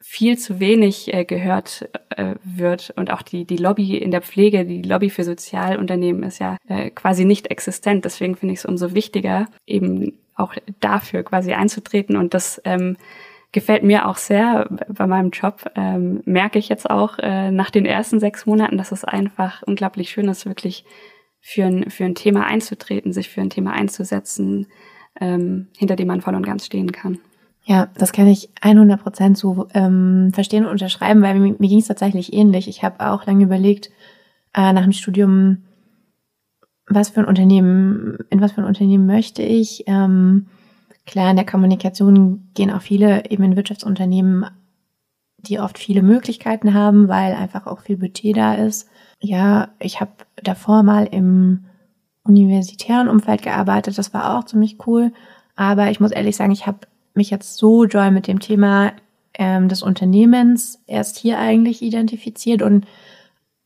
viel 0.00 0.38
zu 0.38 0.60
wenig 0.60 1.12
äh, 1.12 1.24
gehört 1.24 1.88
äh, 2.10 2.34
wird 2.42 2.92
und 2.96 3.12
auch 3.12 3.22
die 3.22 3.44
die 3.44 3.56
Lobby 3.56 3.96
in 3.96 4.10
der 4.10 4.22
Pflege, 4.22 4.64
die 4.64 4.82
Lobby 4.82 5.10
für 5.10 5.24
Sozialunternehmen 5.24 6.22
ist 6.22 6.38
ja 6.38 6.56
äh, 6.68 6.90
quasi 6.90 7.24
nicht 7.24 7.50
existent. 7.50 8.04
Deswegen 8.04 8.36
finde 8.36 8.54
ich 8.54 8.60
es 8.60 8.64
umso 8.64 8.94
wichtiger, 8.94 9.46
eben 9.66 10.18
auch 10.34 10.54
dafür 10.80 11.24
quasi 11.24 11.52
einzutreten 11.52 12.16
und 12.16 12.32
das 12.32 12.60
ähm, 12.64 12.96
gefällt 13.52 13.82
mir 13.82 14.08
auch 14.08 14.16
sehr 14.16 14.68
bei 14.88 15.06
meinem 15.06 15.30
Job. 15.30 15.70
Ähm, 15.74 16.22
merke 16.24 16.58
ich 16.58 16.68
jetzt 16.68 16.88
auch 16.88 17.18
äh, 17.18 17.50
nach 17.50 17.70
den 17.70 17.86
ersten 17.86 18.20
sechs 18.20 18.46
Monaten, 18.46 18.78
dass 18.78 18.92
es 18.92 19.04
einfach 19.04 19.62
unglaublich 19.62 20.10
schön 20.10 20.28
ist, 20.28 20.46
wirklich 20.46 20.84
für 21.40 21.64
ein, 21.64 21.90
für 21.90 22.04
ein 22.04 22.14
Thema 22.14 22.44
einzutreten, 22.44 23.12
sich 23.12 23.28
für 23.30 23.40
ein 23.40 23.50
Thema 23.50 23.72
einzusetzen, 23.72 24.66
ähm, 25.20 25.68
hinter 25.76 25.96
dem 25.96 26.08
man 26.08 26.20
voll 26.20 26.34
und 26.34 26.46
ganz 26.46 26.66
stehen 26.66 26.92
kann. 26.92 27.18
Ja, 27.68 27.88
das 27.98 28.12
kann 28.12 28.26
ich 28.26 28.48
100 28.62 29.02
Prozent 29.02 29.36
so 29.36 29.68
ähm, 29.74 30.30
verstehen 30.32 30.64
und 30.64 30.70
unterschreiben, 30.72 31.20
weil 31.20 31.38
mir, 31.38 31.54
mir 31.58 31.68
ging 31.68 31.80
es 31.80 31.86
tatsächlich 31.86 32.32
ähnlich. 32.32 32.66
Ich 32.66 32.82
habe 32.82 33.10
auch 33.10 33.26
lange 33.26 33.44
überlegt, 33.44 33.90
äh, 34.54 34.72
nach 34.72 34.82
dem 34.82 34.92
Studium, 34.92 35.64
was 36.86 37.10
für 37.10 37.20
ein 37.20 37.26
Unternehmen, 37.26 38.18
in 38.30 38.40
was 38.40 38.52
für 38.52 38.62
ein 38.62 38.66
Unternehmen 38.66 39.06
möchte 39.06 39.42
ich. 39.42 39.84
Ähm, 39.86 40.46
Klar, 41.08 41.30
in 41.30 41.36
der 41.36 41.46
Kommunikation 41.46 42.50
gehen 42.52 42.70
auch 42.70 42.82
viele 42.82 43.30
eben 43.30 43.42
in 43.42 43.56
Wirtschaftsunternehmen, 43.56 44.44
die 45.38 45.58
oft 45.58 45.78
viele 45.78 46.02
Möglichkeiten 46.02 46.74
haben, 46.74 47.08
weil 47.08 47.32
einfach 47.32 47.66
auch 47.66 47.80
viel 47.80 47.96
Budget 47.96 48.36
da 48.36 48.52
ist. 48.52 48.90
Ja, 49.18 49.70
ich 49.78 50.02
habe 50.02 50.10
davor 50.42 50.82
mal 50.82 51.04
im 51.04 51.64
universitären 52.24 53.08
Umfeld 53.08 53.40
gearbeitet, 53.40 53.96
das 53.96 54.12
war 54.12 54.36
auch 54.36 54.44
ziemlich 54.44 54.86
cool. 54.86 55.14
Aber 55.56 55.90
ich 55.90 55.98
muss 55.98 56.10
ehrlich 56.10 56.36
sagen, 56.36 56.52
ich 56.52 56.66
habe 56.66 56.80
mich 57.14 57.30
jetzt 57.30 57.56
so 57.56 57.84
doll 57.84 58.10
mit 58.10 58.26
dem 58.26 58.40
Thema 58.40 58.92
ähm, 59.34 59.68
des 59.68 59.82
Unternehmens 59.82 60.82
erst 60.86 61.18
hier 61.18 61.38
eigentlich 61.38 61.82
identifiziert 61.82 62.62
und 62.62 62.86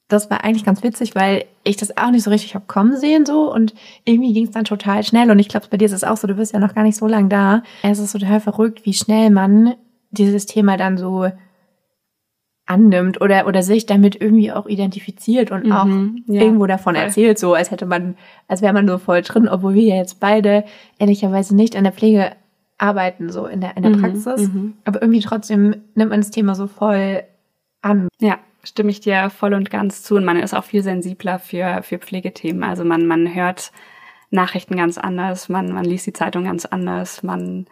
das 0.08 0.30
war 0.30 0.44
eigentlich 0.44 0.64
ganz 0.64 0.82
witzig, 0.82 1.14
weil 1.14 1.46
ich 1.64 1.76
das 1.76 1.96
auch 1.96 2.10
nicht 2.10 2.22
so 2.22 2.30
richtig 2.30 2.54
habe 2.54 2.66
kommen 2.66 2.96
sehen 2.96 3.24
so 3.24 3.52
und 3.52 3.74
irgendwie 4.04 4.32
ging 4.34 4.44
es 4.44 4.50
dann 4.50 4.64
total 4.64 5.02
schnell 5.04 5.30
und 5.30 5.38
ich 5.38 5.48
glaube, 5.48 5.66
bei 5.70 5.78
dir 5.78 5.86
ist 5.86 5.92
es 5.92 6.04
auch 6.04 6.16
so, 6.16 6.26
du 6.26 6.34
bist 6.34 6.52
ja 6.52 6.58
noch 6.58 6.74
gar 6.74 6.84
nicht 6.84 6.96
so 6.96 7.06
lang 7.06 7.28
da. 7.28 7.62
Es 7.82 7.98
ist 7.98 8.12
total 8.12 8.40
verrückt, 8.40 8.84
wie 8.84 8.92
schnell 8.92 9.30
man 9.30 9.74
dieses 10.10 10.44
Thema 10.44 10.76
dann 10.76 10.98
so 10.98 11.28
annimmt 12.66 13.20
oder 13.20 13.46
oder 13.46 13.62
sich 13.62 13.86
damit 13.86 14.20
irgendwie 14.20 14.52
auch 14.52 14.66
identifiziert 14.66 15.50
und 15.50 15.64
mhm, 15.64 15.72
auch 15.72 15.86
ja, 16.32 16.42
irgendwo 16.42 16.66
davon 16.66 16.94
voll. 16.94 17.04
erzählt, 17.04 17.38
so 17.38 17.54
als 17.54 17.70
hätte 17.70 17.86
man, 17.86 18.16
als 18.48 18.62
wäre 18.62 18.72
man 18.72 18.86
so 18.86 18.98
voll 18.98 19.22
drin, 19.22 19.48
obwohl 19.48 19.74
wir 19.74 19.82
ja 19.82 19.96
jetzt 19.96 20.20
beide 20.20 20.64
ehrlicherweise 20.98 21.56
nicht 21.56 21.74
an 21.74 21.84
der 21.84 21.92
Pflege 21.92 22.32
arbeiten, 22.82 23.30
so 23.30 23.46
in 23.46 23.60
der, 23.60 23.76
in 23.76 23.82
der 23.84 23.96
mhm, 23.96 24.00
Praxis. 24.00 24.48
Mhm. 24.48 24.74
Aber 24.84 25.00
irgendwie 25.00 25.20
trotzdem 25.20 25.76
nimmt 25.94 26.10
man 26.10 26.20
das 26.20 26.30
Thema 26.30 26.54
so 26.54 26.66
voll 26.66 27.22
an. 27.80 28.08
Ja, 28.20 28.38
stimme 28.64 28.90
ich 28.90 29.00
dir 29.00 29.30
voll 29.30 29.54
und 29.54 29.70
ganz 29.70 30.02
zu. 30.02 30.16
Und 30.16 30.24
man 30.24 30.36
ist 30.36 30.54
auch 30.54 30.64
viel 30.64 30.82
sensibler 30.82 31.38
für, 31.38 31.82
für 31.82 31.98
Pflegethemen. 31.98 32.64
Also 32.64 32.84
man, 32.84 33.06
man 33.06 33.32
hört 33.34 33.72
Nachrichten 34.30 34.76
ganz 34.76 34.98
anders, 34.98 35.48
man, 35.48 35.72
man 35.72 35.84
liest 35.84 36.06
die 36.06 36.12
Zeitung 36.12 36.44
ganz 36.44 36.64
anders, 36.64 37.22
man, 37.22 37.66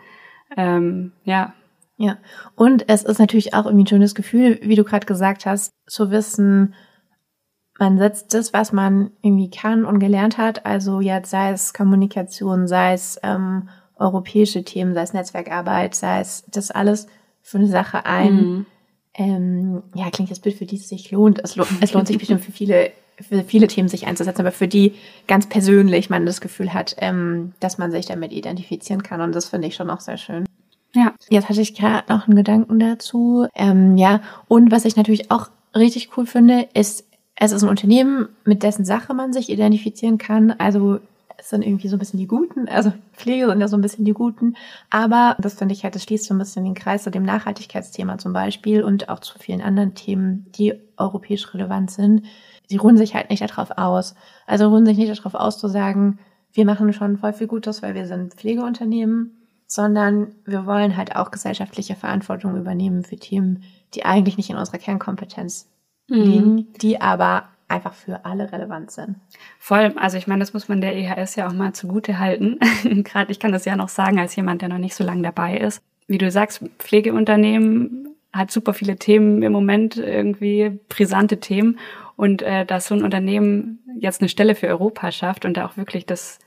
ähm, 0.56 1.12
ja. 1.24 1.54
Ja, 1.96 2.16
und 2.54 2.88
es 2.88 3.02
ist 3.02 3.18
natürlich 3.18 3.52
auch 3.52 3.66
irgendwie 3.66 3.84
ein 3.84 3.86
schönes 3.86 4.14
Gefühl, 4.14 4.58
wie 4.62 4.74
du 4.74 4.84
gerade 4.84 5.04
gesagt 5.06 5.44
hast, 5.44 5.70
zu 5.86 6.10
wissen, 6.10 6.74
man 7.78 7.98
setzt 7.98 8.32
das, 8.32 8.54
was 8.54 8.72
man 8.72 9.10
irgendwie 9.20 9.50
kann 9.50 9.84
und 9.84 9.98
gelernt 9.98 10.38
hat, 10.38 10.64
also 10.64 11.00
jetzt 11.00 11.30
sei 11.30 11.50
es 11.50 11.74
Kommunikation, 11.74 12.66
sei 12.66 12.94
es 12.94 13.20
ähm, 13.22 13.68
europäische 14.00 14.64
Themen, 14.64 14.94
sei 14.94 15.02
es 15.02 15.12
Netzwerkarbeit, 15.12 15.94
sei 15.94 16.20
es 16.20 16.44
das 16.48 16.70
alles 16.70 17.06
für 17.42 17.58
eine 17.58 17.68
Sache 17.68 18.04
ein, 18.06 18.34
mhm 18.34 18.66
ähm, 19.14 19.82
ja, 19.94 20.10
klingt 20.10 20.30
das 20.30 20.40
Bild, 20.40 20.56
für 20.56 20.66
die 20.66 20.76
es 20.76 20.88
sich 20.88 21.10
lohnt. 21.10 21.42
Es, 21.42 21.56
lohnt. 21.56 21.70
es 21.80 21.92
lohnt 21.92 22.06
sich 22.06 22.18
bestimmt 22.18 22.44
für 22.44 22.52
viele, 22.52 22.92
für 23.20 23.42
viele 23.42 23.66
Themen 23.66 23.88
sich 23.88 24.06
einzusetzen, 24.06 24.40
aber 24.40 24.52
für 24.52 24.68
die 24.68 24.94
ganz 25.26 25.46
persönlich 25.46 26.10
man 26.10 26.26
das 26.26 26.40
Gefühl 26.40 26.72
hat, 26.72 26.96
ähm, 26.98 27.52
dass 27.60 27.78
man 27.78 27.90
sich 27.90 28.06
damit 28.06 28.32
identifizieren 28.32 29.02
kann. 29.02 29.20
Und 29.20 29.34
das 29.34 29.48
finde 29.48 29.68
ich 29.68 29.74
schon 29.74 29.90
auch 29.90 30.00
sehr 30.00 30.16
schön. 30.16 30.44
Ja, 30.94 31.14
jetzt 31.28 31.48
hatte 31.48 31.60
ich 31.60 31.74
gerade 31.74 32.12
noch 32.12 32.26
einen 32.26 32.36
Gedanken 32.36 32.78
dazu. 32.78 33.46
Ähm, 33.54 33.96
ja, 33.96 34.22
und 34.48 34.70
was 34.70 34.84
ich 34.84 34.96
natürlich 34.96 35.30
auch 35.30 35.48
richtig 35.74 36.16
cool 36.16 36.26
finde, 36.26 36.68
ist, 36.74 37.04
es 37.36 37.52
ist 37.52 37.62
ein 37.62 37.68
Unternehmen, 37.68 38.28
mit 38.44 38.62
dessen 38.62 38.84
Sache 38.84 39.14
man 39.14 39.32
sich 39.32 39.50
identifizieren 39.50 40.18
kann. 40.18 40.52
Also 40.52 41.00
es 41.40 41.48
sind 41.48 41.62
irgendwie 41.62 41.88
so 41.88 41.96
ein 41.96 41.98
bisschen 41.98 42.18
die 42.18 42.26
Guten, 42.26 42.68
also 42.68 42.92
Pflege 43.12 43.46
sind 43.46 43.60
ja 43.60 43.68
so 43.68 43.76
ein 43.76 43.80
bisschen 43.80 44.04
die 44.04 44.12
Guten, 44.12 44.56
aber 44.90 45.36
das 45.40 45.54
finde 45.54 45.74
ich 45.74 45.84
halt, 45.84 45.94
das 45.94 46.04
schließt 46.04 46.26
so 46.26 46.34
ein 46.34 46.38
bisschen 46.38 46.64
den 46.64 46.74
Kreis 46.74 47.04
zu 47.04 47.10
dem 47.10 47.22
Nachhaltigkeitsthema 47.22 48.18
zum 48.18 48.32
Beispiel 48.32 48.82
und 48.82 49.08
auch 49.08 49.20
zu 49.20 49.38
vielen 49.38 49.62
anderen 49.62 49.94
Themen, 49.94 50.46
die 50.56 50.74
europäisch 50.98 51.52
relevant 51.54 51.90
sind. 51.90 52.26
Sie 52.68 52.76
ruhen 52.76 52.96
sich 52.96 53.14
halt 53.14 53.30
nicht 53.30 53.42
darauf 53.42 53.70
aus. 53.76 54.14
Also 54.46 54.68
ruhen 54.68 54.84
sich 54.84 54.98
nicht 54.98 55.10
darauf 55.18 55.34
aus 55.34 55.58
zu 55.58 55.68
sagen, 55.68 56.18
wir 56.52 56.66
machen 56.66 56.92
schon 56.92 57.16
voll 57.16 57.32
viel 57.32 57.46
Gutes, 57.46 57.82
weil 57.82 57.94
wir 57.94 58.06
sind 58.06 58.34
Pflegeunternehmen, 58.34 59.36
sondern 59.66 60.34
wir 60.44 60.66
wollen 60.66 60.96
halt 60.96 61.16
auch 61.16 61.30
gesellschaftliche 61.30 61.96
Verantwortung 61.96 62.56
übernehmen 62.56 63.02
für 63.02 63.16
Themen, 63.16 63.62
die 63.94 64.04
eigentlich 64.04 64.36
nicht 64.36 64.50
in 64.50 64.56
unserer 64.56 64.78
Kernkompetenz 64.78 65.68
mhm. 66.08 66.16
liegen, 66.16 66.72
die 66.80 67.00
aber 67.00 67.44
einfach 67.70 67.94
für 67.94 68.24
alle 68.24 68.52
relevant 68.52 68.90
sind. 68.90 69.16
Voll. 69.58 69.92
Also 69.96 70.16
ich 70.16 70.26
meine, 70.26 70.40
das 70.40 70.52
muss 70.52 70.68
man 70.68 70.80
der 70.80 70.94
EHS 70.94 71.36
ja 71.36 71.48
auch 71.48 71.52
mal 71.52 71.72
zugute 71.72 72.18
halten. 72.18 72.58
Gerade 73.04 73.30
ich 73.32 73.38
kann 73.38 73.52
das 73.52 73.64
ja 73.64 73.76
noch 73.76 73.88
sagen 73.88 74.18
als 74.18 74.36
jemand, 74.36 74.62
der 74.62 74.68
noch 74.68 74.78
nicht 74.78 74.94
so 74.94 75.04
lange 75.04 75.22
dabei 75.22 75.56
ist. 75.56 75.82
Wie 76.06 76.18
du 76.18 76.30
sagst, 76.30 76.62
Pflegeunternehmen 76.78 78.08
hat 78.32 78.50
super 78.50 78.74
viele 78.74 78.96
Themen 78.96 79.42
im 79.42 79.52
Moment, 79.52 79.96
irgendwie 79.96 80.80
brisante 80.88 81.38
Themen. 81.40 81.78
Und 82.16 82.42
äh, 82.42 82.66
dass 82.66 82.86
so 82.86 82.94
ein 82.94 83.04
Unternehmen 83.04 83.80
jetzt 83.98 84.20
eine 84.20 84.28
Stelle 84.28 84.54
für 84.54 84.68
Europa 84.68 85.10
schafft 85.12 85.44
und 85.44 85.56
da 85.56 85.66
auch 85.66 85.76
wirklich 85.76 86.06
das 86.06 86.38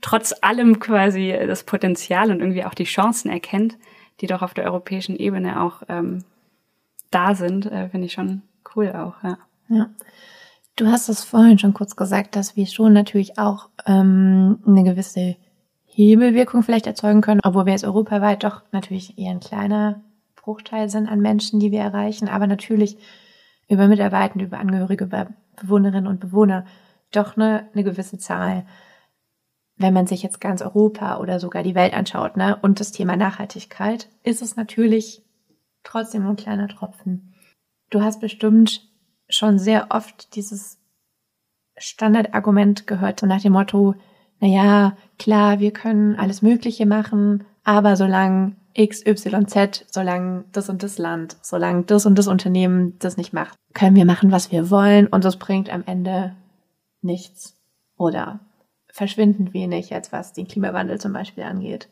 trotz 0.00 0.34
allem 0.42 0.78
quasi 0.78 1.34
das 1.46 1.64
Potenzial 1.64 2.30
und 2.30 2.40
irgendwie 2.40 2.64
auch 2.64 2.74
die 2.74 2.84
Chancen 2.84 3.30
erkennt, 3.30 3.76
die 4.20 4.26
doch 4.26 4.42
auf 4.42 4.54
der 4.54 4.64
europäischen 4.64 5.16
Ebene 5.16 5.62
auch 5.62 5.82
ähm, 5.88 6.24
da 7.10 7.34
sind, 7.34 7.66
äh, 7.66 7.88
finde 7.88 8.06
ich 8.06 8.12
schon 8.12 8.42
cool 8.76 8.92
auch, 8.92 9.22
ja. 9.22 9.38
Ja. 9.68 9.88
Du 10.80 10.86
hast 10.86 11.10
es 11.10 11.22
vorhin 11.22 11.58
schon 11.58 11.74
kurz 11.74 11.94
gesagt, 11.94 12.34
dass 12.36 12.56
wir 12.56 12.64
schon 12.64 12.94
natürlich 12.94 13.38
auch 13.38 13.68
ähm, 13.84 14.60
eine 14.66 14.82
gewisse 14.82 15.36
Hebelwirkung 15.84 16.62
vielleicht 16.62 16.86
erzeugen 16.86 17.20
können, 17.20 17.42
obwohl 17.44 17.66
wir 17.66 17.74
jetzt 17.74 17.84
europaweit 17.84 18.44
doch 18.44 18.62
natürlich 18.72 19.18
eher 19.18 19.32
ein 19.32 19.40
kleiner 19.40 20.00
Bruchteil 20.36 20.88
sind 20.88 21.06
an 21.06 21.20
Menschen, 21.20 21.60
die 21.60 21.70
wir 21.70 21.80
erreichen, 21.80 22.30
aber 22.30 22.46
natürlich 22.46 22.96
über 23.68 23.88
Mitarbeitende, 23.88 24.46
über 24.46 24.58
Angehörige, 24.58 25.04
über 25.04 25.28
Bewohnerinnen 25.60 26.06
und 26.06 26.18
Bewohner 26.18 26.64
doch 27.12 27.36
eine, 27.36 27.68
eine 27.74 27.84
gewisse 27.84 28.16
Zahl. 28.16 28.64
Wenn 29.76 29.92
man 29.92 30.06
sich 30.06 30.22
jetzt 30.22 30.40
ganz 30.40 30.62
Europa 30.62 31.18
oder 31.18 31.40
sogar 31.40 31.62
die 31.62 31.74
Welt 31.74 31.92
anschaut, 31.92 32.38
ne, 32.38 32.56
und 32.62 32.80
das 32.80 32.90
Thema 32.90 33.16
Nachhaltigkeit, 33.16 34.08
ist 34.22 34.40
es 34.40 34.56
natürlich 34.56 35.22
trotzdem 35.84 36.22
nur 36.22 36.30
ein 36.30 36.36
kleiner 36.36 36.68
Tropfen. 36.68 37.34
Du 37.90 38.00
hast 38.00 38.18
bestimmt 38.22 38.89
schon 39.30 39.58
sehr 39.58 39.86
oft 39.90 40.34
dieses 40.34 40.78
Standardargument 41.76 42.86
gehört, 42.86 43.20
so 43.20 43.26
nach 43.26 43.40
dem 43.40 43.54
Motto, 43.54 43.94
na 44.40 44.48
ja, 44.48 44.96
klar, 45.18 45.60
wir 45.60 45.72
können 45.72 46.16
alles 46.16 46.42
Mögliche 46.42 46.86
machen, 46.86 47.44
aber 47.64 47.96
solange 47.96 48.56
X, 48.74 49.04
Y, 49.04 49.46
Z, 49.48 49.86
solange 49.90 50.44
das 50.52 50.68
und 50.68 50.82
das 50.82 50.98
Land, 50.98 51.36
solange 51.42 51.84
das 51.84 52.06
und 52.06 52.18
das 52.18 52.26
Unternehmen 52.26 52.98
das 52.98 53.16
nicht 53.16 53.32
macht, 53.32 53.56
können 53.74 53.96
wir 53.96 54.04
machen, 54.04 54.30
was 54.30 54.52
wir 54.52 54.70
wollen 54.70 55.06
und 55.06 55.24
das 55.24 55.36
bringt 55.36 55.70
am 55.70 55.84
Ende 55.86 56.34
nichts 57.02 57.56
oder 57.96 58.40
verschwindend 58.92 59.54
wenig, 59.54 59.90
jetzt 59.90 60.12
was 60.12 60.32
den 60.32 60.48
Klimawandel 60.48 61.00
zum 61.00 61.12
Beispiel 61.12 61.44
angeht. 61.44 61.88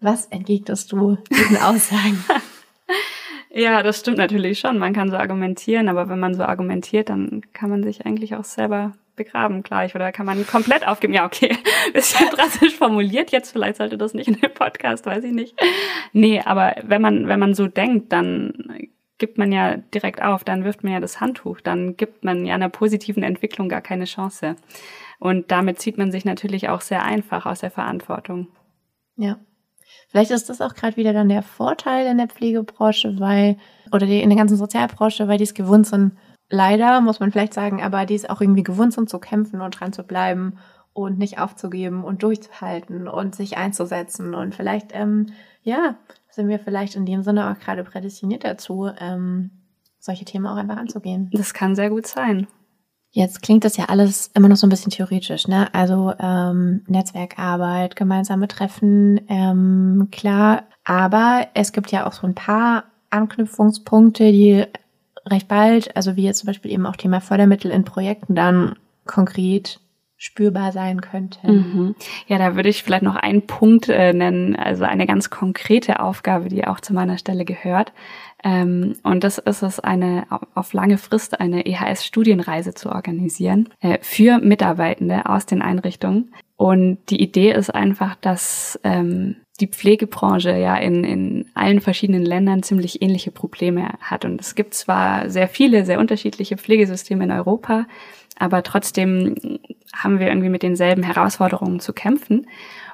Was 0.00 0.26
entgegnest 0.26 0.92
du 0.92 1.16
diesen 1.30 1.56
Aussagen? 1.56 2.22
Ja, 3.56 3.82
das 3.82 4.00
stimmt 4.00 4.18
natürlich 4.18 4.58
schon. 4.58 4.76
Man 4.76 4.92
kann 4.92 5.10
so 5.10 5.16
argumentieren, 5.16 5.88
aber 5.88 6.10
wenn 6.10 6.18
man 6.18 6.34
so 6.34 6.42
argumentiert, 6.42 7.08
dann 7.08 7.40
kann 7.54 7.70
man 7.70 7.82
sich 7.82 8.04
eigentlich 8.04 8.34
auch 8.34 8.44
selber 8.44 8.92
begraben 9.16 9.62
gleich 9.62 9.94
oder 9.94 10.12
kann 10.12 10.26
man 10.26 10.46
komplett 10.46 10.86
aufgeben. 10.86 11.14
Ja, 11.14 11.24
okay, 11.24 11.56
bisschen 11.94 12.28
drastisch 12.28 12.76
formuliert 12.76 13.32
jetzt, 13.32 13.52
vielleicht 13.52 13.76
sollte 13.76 13.96
das 13.96 14.12
nicht 14.12 14.28
in 14.28 14.34
dem 14.34 14.52
Podcast, 14.52 15.06
weiß 15.06 15.24
ich 15.24 15.32
nicht. 15.32 15.58
Nee, 16.12 16.42
aber 16.44 16.76
wenn 16.82 17.00
man, 17.00 17.28
wenn 17.28 17.40
man 17.40 17.54
so 17.54 17.66
denkt, 17.66 18.12
dann 18.12 18.52
gibt 19.16 19.38
man 19.38 19.50
ja 19.52 19.78
direkt 19.78 20.20
auf, 20.20 20.44
dann 20.44 20.64
wirft 20.64 20.84
man 20.84 20.92
ja 20.92 21.00
das 21.00 21.22
Handtuch, 21.22 21.62
dann 21.62 21.96
gibt 21.96 22.24
man 22.24 22.44
ja 22.44 22.54
einer 22.54 22.68
positiven 22.68 23.22
Entwicklung 23.22 23.70
gar 23.70 23.80
keine 23.80 24.04
Chance. 24.04 24.56
Und 25.18 25.50
damit 25.50 25.80
zieht 25.80 25.96
man 25.96 26.12
sich 26.12 26.26
natürlich 26.26 26.68
auch 26.68 26.82
sehr 26.82 27.02
einfach 27.02 27.46
aus 27.46 27.60
der 27.60 27.70
Verantwortung. 27.70 28.48
Ja. 29.16 29.38
Vielleicht 30.08 30.30
ist 30.30 30.48
das 30.48 30.60
auch 30.60 30.74
gerade 30.74 30.96
wieder 30.96 31.12
dann 31.12 31.28
der 31.28 31.42
Vorteil 31.42 32.06
in 32.06 32.18
der 32.18 32.28
Pflegebranche, 32.28 33.18
weil, 33.18 33.56
oder 33.92 34.06
die, 34.06 34.22
in 34.22 34.30
der 34.30 34.38
ganzen 34.38 34.56
Sozialbranche, 34.56 35.28
weil 35.28 35.38
die 35.38 35.44
es 35.44 35.54
gewohnt 35.54 35.86
sind, 35.86 36.12
leider, 36.48 37.00
muss 37.00 37.20
man 37.20 37.32
vielleicht 37.32 37.54
sagen, 37.54 37.82
aber 37.82 38.06
die 38.06 38.14
es 38.14 38.28
auch 38.28 38.40
irgendwie 38.40 38.62
gewohnt 38.62 38.92
sind 38.92 39.08
zu 39.08 39.18
kämpfen 39.18 39.60
und 39.60 39.78
dran 39.78 39.92
zu 39.92 40.02
bleiben 40.02 40.58
und 40.92 41.18
nicht 41.18 41.38
aufzugeben 41.38 42.04
und 42.04 42.22
durchzuhalten 42.22 43.08
und 43.08 43.34
sich 43.34 43.58
einzusetzen. 43.58 44.34
Und 44.34 44.54
vielleicht, 44.54 44.94
ähm, 44.94 45.26
ja, 45.62 45.96
sind 46.30 46.48
wir 46.48 46.58
vielleicht 46.58 46.96
in 46.96 47.04
dem 47.04 47.22
Sinne 47.22 47.50
auch 47.50 47.58
gerade 47.58 47.84
prädestiniert 47.84 48.44
dazu, 48.44 48.90
ähm, 48.98 49.50
solche 49.98 50.24
Themen 50.24 50.46
auch 50.46 50.56
einfach 50.56 50.76
anzugehen. 50.76 51.30
Das 51.32 51.52
kann 51.52 51.74
sehr 51.74 51.90
gut 51.90 52.06
sein. 52.06 52.46
Jetzt 53.16 53.40
klingt 53.40 53.64
das 53.64 53.78
ja 53.78 53.86
alles 53.86 54.30
immer 54.34 54.50
noch 54.50 54.58
so 54.58 54.66
ein 54.66 54.68
bisschen 54.68 54.92
theoretisch, 54.92 55.48
ne? 55.48 55.72
Also 55.72 56.12
ähm, 56.20 56.82
Netzwerkarbeit, 56.86 57.96
gemeinsame 57.96 58.46
Treffen, 58.46 59.22
ähm, 59.30 60.08
klar. 60.12 60.64
Aber 60.84 61.46
es 61.54 61.72
gibt 61.72 61.90
ja 61.92 62.06
auch 62.06 62.12
so 62.12 62.26
ein 62.26 62.34
paar 62.34 62.84
Anknüpfungspunkte, 63.08 64.30
die 64.32 64.66
recht 65.24 65.48
bald, 65.48 65.96
also 65.96 66.16
wie 66.16 66.24
jetzt 66.24 66.40
zum 66.40 66.48
Beispiel 66.48 66.70
eben 66.70 66.84
auch 66.84 66.96
Thema 66.96 67.22
Fördermittel 67.22 67.70
in 67.70 67.86
Projekten 67.86 68.34
dann 68.34 68.76
konkret 69.06 69.80
spürbar 70.18 70.72
sein 70.72 71.02
könnte. 71.02 71.46
Mhm. 71.46 71.94
Ja, 72.26 72.38
da 72.38 72.56
würde 72.56 72.70
ich 72.70 72.82
vielleicht 72.82 73.02
noch 73.02 73.16
einen 73.16 73.46
Punkt 73.46 73.88
äh, 73.88 74.12
nennen, 74.14 74.56
also 74.56 74.84
eine 74.84 75.06
ganz 75.06 75.28
konkrete 75.28 76.00
Aufgabe, 76.00 76.48
die 76.48 76.66
auch 76.66 76.80
zu 76.80 76.94
meiner 76.94 77.18
Stelle 77.18 77.44
gehört. 77.44 77.92
Ähm, 78.42 78.96
und 79.02 79.24
das 79.24 79.38
ist 79.38 79.62
es, 79.62 79.80
eine 79.80 80.26
auf 80.54 80.72
lange 80.72 80.98
Frist 80.98 81.38
eine 81.40 81.66
EHS-Studienreise 81.66 82.74
zu 82.74 82.90
organisieren 82.90 83.68
äh, 83.80 83.98
für 84.00 84.38
Mitarbeitende 84.38 85.26
aus 85.26 85.44
den 85.44 85.60
Einrichtungen. 85.60 86.32
Und 86.56 86.98
die 87.10 87.20
Idee 87.20 87.52
ist 87.52 87.74
einfach, 87.74 88.16
dass 88.16 88.80
ähm, 88.84 89.36
die 89.60 89.66
Pflegebranche 89.66 90.56
ja 90.56 90.76
in, 90.76 91.04
in 91.04 91.50
allen 91.54 91.80
verschiedenen 91.80 92.24
Ländern 92.24 92.62
ziemlich 92.62 93.02
ähnliche 93.02 93.30
Probleme 93.30 93.90
hat. 94.00 94.24
Und 94.24 94.40
es 94.40 94.54
gibt 94.54 94.74
zwar 94.74 95.28
sehr 95.28 95.48
viele, 95.48 95.84
sehr 95.84 95.98
unterschiedliche 95.98 96.56
Pflegesysteme 96.56 97.24
in 97.24 97.30
Europa, 97.30 97.86
aber 98.38 98.62
trotzdem 98.62 99.34
haben 99.94 100.18
wir 100.18 100.28
irgendwie 100.28 100.48
mit 100.48 100.62
denselben 100.62 101.02
Herausforderungen 101.02 101.80
zu 101.80 101.92
kämpfen. 101.92 102.46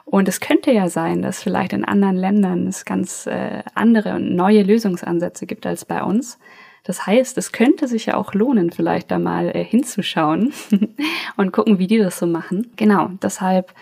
Und 0.05 0.29
es 0.29 0.41
könnte 0.41 0.73
ja 0.73 0.89
sein, 0.89 1.23
dass 1.23 1.43
vielleicht 1.43 1.73
in 1.73 1.85
anderen 1.85 2.17
Ländern 2.17 2.67
es 2.67 2.85
ganz 2.85 3.27
äh, 3.27 3.63
andere 3.75 4.15
und 4.15 4.35
neue 4.35 4.63
Lösungsansätze 4.63 5.47
gibt 5.47 5.67
als 5.67 5.85
bei 5.85 6.03
uns. 6.03 6.39
Das 6.85 7.07
heißt, 7.07 7.39
es 7.39 7.53
könnte 7.53 7.87
sich 7.87 8.07
ja 8.07 8.17
auch 8.17 8.35
lohnen, 8.35 8.73
vielleicht 8.73 9.11
da 9.11 9.19
mal 9.19 9.55
äh, 9.55 9.65
hinzuschauen 9.65 10.53
und 11.37 11.53
gucken, 11.53 11.79
wie 11.79 11.87
die 11.87 11.99
das 11.99 12.19
so 12.19 12.27
machen. 12.27 12.73
Genau, 12.77 13.11
deshalb 13.23 13.73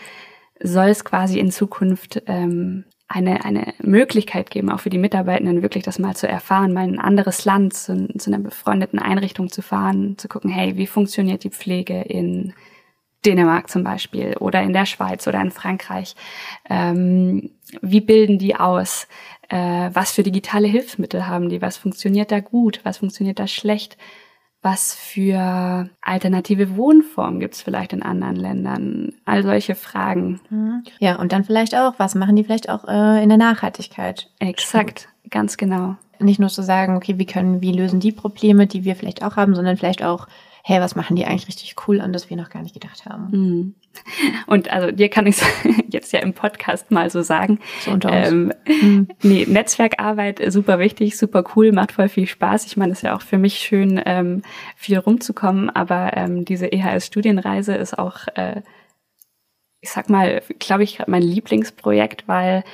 soll 0.63 0.89
es 0.89 1.05
quasi 1.05 1.39
in 1.39 1.51
Zukunft 1.51 2.23
ähm, 2.27 2.85
eine, 3.11 3.45
eine 3.45 3.75
Möglichkeit 3.83 4.51
geben, 4.51 4.71
auch 4.71 4.81
für 4.81 4.91
die 4.91 4.99
Mitarbeitenden 4.99 5.63
wirklich 5.63 5.83
das 5.83 5.99
mal 5.99 6.15
zu 6.15 6.29
erfahren, 6.29 6.73
mal 6.73 6.89
in 6.89 6.95
ein 6.95 7.05
anderes 7.05 7.45
Land, 7.45 7.75
zu, 7.75 8.07
zu 8.17 8.31
einer 8.31 8.39
befreundeten 8.39 9.01
Einrichtung 9.01 9.51
zu 9.51 9.63
fahren, 9.63 10.17
zu 10.17 10.29
gucken, 10.29 10.49
hey, 10.49 10.77
wie 10.77 10.87
funktioniert 10.87 11.43
die 11.43 11.51
Pflege 11.51 12.03
in 12.03 12.55
Dänemark 13.27 13.69
zum 13.69 13.83
Beispiel 13.83 14.37
oder 14.39 14.63
in 14.63 14.73
der 14.73 14.87
Schweiz 14.87 15.27
oder 15.27 15.41
in 15.41 15.51
Frankreich. 15.51 16.15
Ähm, 16.69 17.51
wie 17.83 18.01
bilden 18.01 18.39
die 18.39 18.55
aus? 18.55 19.09
Äh, 19.49 19.91
was 19.93 20.13
für 20.13 20.23
digitale 20.23 20.69
Hilfsmittel 20.69 21.27
haben 21.27 21.49
die? 21.49 21.61
Was 21.61 21.77
funktioniert 21.77 22.31
da 22.31 22.41
gut? 22.41 22.81
Was 22.85 22.99
funktioniert 22.99 23.39
da 23.39 23.47
schlecht? 23.47 23.99
Was 24.63 24.95
für 24.95 25.89
alternative 26.03 26.77
Wohnformen 26.77 27.41
gibt 27.41 27.55
es 27.55 27.63
vielleicht 27.63 27.95
in 27.95 28.03
anderen 28.03 28.37
Ländern? 28.37 29.15
All 29.25 29.43
solche 29.43 29.75
Fragen. 29.75 30.41
Mhm. 30.51 30.85
Ja, 30.99 31.17
und 31.17 31.33
dann 31.33 31.45
vielleicht 31.45 31.75
auch, 31.75 31.95
was 31.97 32.15
machen 32.15 32.37
die 32.37 32.45
vielleicht 32.45 32.69
auch 32.69 32.87
äh, 32.87 33.23
in 33.23 33.31
der 33.31 33.39
Nachhaltigkeit? 33.39 34.31
Exakt, 34.39 35.09
ganz 35.31 35.57
genau. 35.57 35.97
Nicht 36.19 36.41
nur 36.41 36.51
zu 36.51 36.63
sagen, 36.63 36.97
okay, 36.97 37.17
wie 37.17 37.25
können, 37.25 37.63
wie 37.63 37.73
lösen 37.73 38.01
die 38.01 38.13
Probleme, 38.13 38.67
die 38.67 38.85
wir 38.85 38.97
vielleicht 38.97 39.23
auch 39.25 39.37
haben, 39.37 39.55
sondern 39.55 39.79
vielleicht 39.79 40.05
auch, 40.05 40.29
hey, 40.63 40.81
was 40.81 40.95
machen 40.95 41.17
die 41.17 41.25
eigentlich 41.25 41.49
richtig 41.49 41.75
cool 41.87 42.01
an, 42.01 42.13
das 42.13 42.31
wir 42.31 42.37
noch 42.37 42.51
gar 42.51 42.63
nicht 42.63 42.75
gedacht 42.75 43.07
haben. 43.07 43.29
Mhm. 43.31 43.75
Und 44.47 44.71
also 44.71 44.91
dir 44.91 45.09
kann 45.09 45.27
ich 45.27 45.41
jetzt 45.89 46.13
ja 46.13 46.21
im 46.21 46.33
Podcast 46.33 46.91
mal 46.91 47.11
so 47.11 47.23
sagen. 47.23 47.59
So 47.81 47.91
unter 47.91 48.11
uns. 48.11 48.29
Ähm, 48.29 48.53
mhm. 48.67 49.09
Nee, 49.23 49.47
Netzwerkarbeit 49.49 50.41
super 50.53 50.79
wichtig, 50.79 51.17
super 51.17 51.45
cool, 51.55 51.73
macht 51.73 51.93
voll 51.93 52.09
viel 52.09 52.27
Spaß. 52.27 52.67
Ich 52.67 52.77
meine, 52.77 52.93
es 52.93 52.99
ist 52.99 53.03
ja 53.03 53.17
auch 53.17 53.23
für 53.23 53.39
mich 53.39 53.59
schön, 53.59 54.01
ähm, 54.05 54.43
viel 54.77 54.99
rumzukommen, 54.99 55.71
aber 55.71 56.17
ähm, 56.17 56.45
diese 56.45 56.67
EHS-Studienreise 56.67 57.75
ist 57.75 57.99
auch, 57.99 58.29
äh, 58.35 58.63
ich 59.81 59.91
sag 59.91 60.11
mal, 60.11 60.43
glaube 60.59 60.85
ich, 60.85 60.99
gerade 60.99 61.11
mein 61.11 61.23
Lieblingsprojekt, 61.23 62.29
weil 62.29 62.65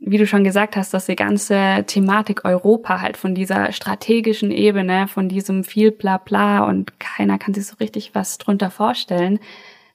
wie 0.00 0.16
du 0.16 0.26
schon 0.26 0.44
gesagt 0.44 0.76
hast, 0.76 0.94
dass 0.94 1.06
die 1.06 1.16
ganze 1.16 1.84
Thematik 1.86 2.44
Europa 2.44 3.00
halt 3.00 3.18
von 3.18 3.34
dieser 3.34 3.70
strategischen 3.70 4.50
Ebene, 4.50 5.06
von 5.06 5.28
diesem 5.28 5.62
viel 5.62 5.90
Blabla 5.90 6.64
und 6.64 6.98
keiner 6.98 7.38
kann 7.38 7.52
sich 7.52 7.66
so 7.66 7.76
richtig 7.78 8.14
was 8.14 8.38
drunter 8.38 8.70
vorstellen, 8.70 9.38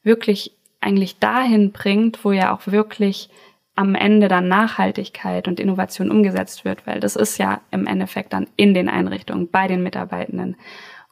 wirklich 0.03 0.51
eigentlich 0.79 1.17
dahin 1.17 1.71
bringt, 1.71 2.23
wo 2.23 2.31
ja 2.31 2.53
auch 2.53 2.67
wirklich 2.67 3.29
am 3.75 3.95
Ende 3.95 4.27
dann 4.27 4.47
Nachhaltigkeit 4.47 5.47
und 5.47 5.59
Innovation 5.59 6.11
umgesetzt 6.11 6.63
wird, 6.63 6.85
weil 6.85 6.99
das 6.99 7.15
ist 7.15 7.39
ja 7.39 7.61
im 7.71 7.87
Endeffekt 7.87 8.31
dann 8.31 8.47
in 8.55 8.73
den 8.73 8.87
Einrichtungen, 8.87 9.49
bei 9.49 9.67
den 9.67 9.83
Mitarbeitenden. 9.83 10.55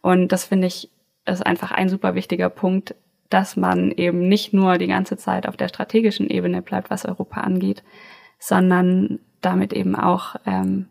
Und 0.02 0.32
das 0.32 0.46
finde 0.46 0.68
ich 0.68 0.90
ist 1.26 1.46
einfach 1.46 1.72
ein 1.72 1.90
super 1.90 2.16
wichtiger 2.16 2.50
Punkt, 2.50 2.96
dass 3.30 3.56
man 3.56 3.92
eben 3.92 4.28
nicht 4.28 4.54
nur 4.54 4.78
die 4.78 4.88
ganze 4.88 5.18
Zeit 5.18 5.48
auf 5.48 5.58
der 5.58 5.70
strategischen 5.70 6.30
Ebene 6.30 6.62
bleibt, 6.62 6.90
was 6.90 7.06
Europa 7.06 7.42
angeht, 7.42 7.84
sondern 8.44 9.20
damit 9.40 9.72
eben 9.72 9.96
auch 9.96 10.36
ähm, 10.46 10.88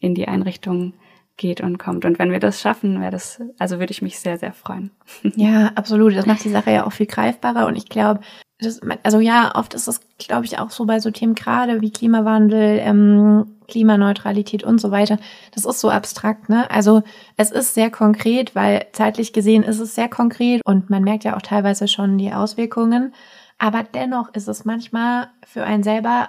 in 0.00 0.14
die 0.14 0.26
Einrichtung 0.26 0.94
geht 1.36 1.60
und 1.60 1.76
kommt. 1.76 2.06
Und 2.06 2.18
wenn 2.18 2.30
wir 2.30 2.40
das 2.40 2.62
schaffen, 2.62 2.98
wäre 3.00 3.10
das, 3.10 3.42
also 3.58 3.78
würde 3.78 3.90
ich 3.90 4.00
mich 4.00 4.18
sehr, 4.18 4.38
sehr 4.38 4.54
freuen. 4.54 4.90
Ja, 5.36 5.72
absolut. 5.74 6.16
Das 6.16 6.24
macht 6.24 6.44
die 6.44 6.50
Sache 6.50 6.70
ja 6.70 6.86
auch 6.86 6.92
viel 6.92 7.06
greifbarer. 7.06 7.66
Und 7.66 7.76
ich 7.76 7.90
glaube, 7.90 8.20
das, 8.58 8.80
also 9.02 9.20
ja, 9.20 9.52
oft 9.54 9.74
ist 9.74 9.86
es, 9.86 10.00
glaube 10.16 10.46
ich, 10.46 10.58
auch 10.58 10.70
so 10.70 10.86
bei 10.86 10.98
so 10.98 11.10
Themen 11.10 11.34
gerade 11.34 11.82
wie 11.82 11.90
Klimawandel, 11.90 12.78
ähm, 12.80 13.58
Klimaneutralität 13.68 14.64
und 14.64 14.80
so 14.80 14.90
weiter. 14.90 15.18
Das 15.52 15.66
ist 15.66 15.80
so 15.80 15.90
abstrakt, 15.90 16.48
ne? 16.48 16.70
Also 16.70 17.02
es 17.36 17.50
ist 17.50 17.74
sehr 17.74 17.90
konkret, 17.90 18.54
weil 18.54 18.86
zeitlich 18.92 19.34
gesehen 19.34 19.62
ist 19.62 19.80
es 19.80 19.94
sehr 19.94 20.08
konkret 20.08 20.62
und 20.64 20.88
man 20.88 21.02
merkt 21.02 21.24
ja 21.24 21.36
auch 21.36 21.42
teilweise 21.42 21.86
schon 21.86 22.16
die 22.16 22.32
Auswirkungen. 22.32 23.12
Aber 23.58 23.82
dennoch 23.82 24.32
ist 24.34 24.48
es 24.48 24.64
manchmal 24.64 25.28
für 25.44 25.64
einen 25.64 25.82
selber 25.82 26.28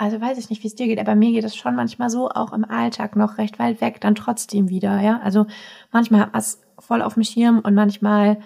also 0.00 0.18
weiß 0.18 0.38
ich 0.38 0.48
nicht, 0.48 0.62
wie 0.62 0.66
es 0.66 0.74
dir 0.74 0.86
geht, 0.86 0.98
aber 0.98 1.14
mir 1.14 1.30
geht 1.30 1.44
es 1.44 1.54
schon 1.54 1.76
manchmal 1.76 2.08
so, 2.08 2.30
auch 2.30 2.54
im 2.54 2.64
Alltag 2.64 3.16
noch 3.16 3.36
recht 3.36 3.58
weit 3.58 3.82
weg, 3.82 4.00
dann 4.00 4.14
trotzdem 4.14 4.70
wieder, 4.70 4.98
ja. 5.02 5.20
Also 5.22 5.44
manchmal 5.92 6.22
hat 6.22 6.32
man 6.32 6.40
es 6.40 6.62
voll 6.78 7.02
auf 7.02 7.14
dem 7.14 7.22
Schirm 7.22 7.58
und 7.58 7.74
manchmal, 7.74 8.38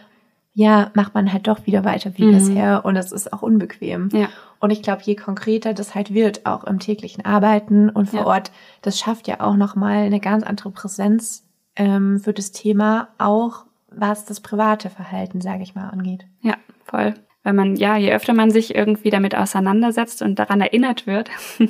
ja, 0.52 0.90
macht 0.94 1.14
man 1.14 1.32
halt 1.32 1.46
doch 1.46 1.64
wieder 1.64 1.84
weiter 1.84 2.10
wie 2.16 2.24
mhm. 2.24 2.32
bisher 2.32 2.84
und 2.84 2.96
es 2.96 3.12
ist 3.12 3.32
auch 3.32 3.42
unbequem. 3.42 4.08
Ja. 4.12 4.30
Und 4.58 4.70
ich 4.70 4.82
glaube, 4.82 5.02
je 5.04 5.14
konkreter 5.14 5.74
das 5.74 5.94
halt 5.94 6.12
wird, 6.12 6.44
auch 6.44 6.64
im 6.64 6.80
täglichen 6.80 7.24
Arbeiten 7.24 7.88
und 7.88 8.10
vor 8.10 8.20
ja. 8.20 8.26
Ort, 8.26 8.50
das 8.82 8.98
schafft 8.98 9.28
ja 9.28 9.38
auch 9.38 9.54
nochmal 9.54 9.98
eine 9.98 10.18
ganz 10.18 10.42
andere 10.42 10.72
Präsenz 10.72 11.46
ähm, 11.76 12.18
für 12.18 12.32
das 12.32 12.50
Thema, 12.50 13.10
auch 13.18 13.64
was 13.92 14.24
das 14.24 14.40
private 14.40 14.90
Verhalten, 14.90 15.40
sage 15.40 15.62
ich 15.62 15.76
mal, 15.76 15.88
angeht. 15.88 16.26
Ja, 16.40 16.54
voll 16.82 17.14
weil 17.44 17.52
man, 17.52 17.76
ja, 17.76 17.96
je 17.96 18.12
öfter 18.12 18.33
man 18.33 18.50
sich 18.50 18.74
irgendwie 18.74 19.11
damit 19.11 19.37
auseinandersetzt 19.37 20.22
und 20.22 20.38
daran 20.38 20.61
erinnert 20.61 21.07
wird, 21.07 21.30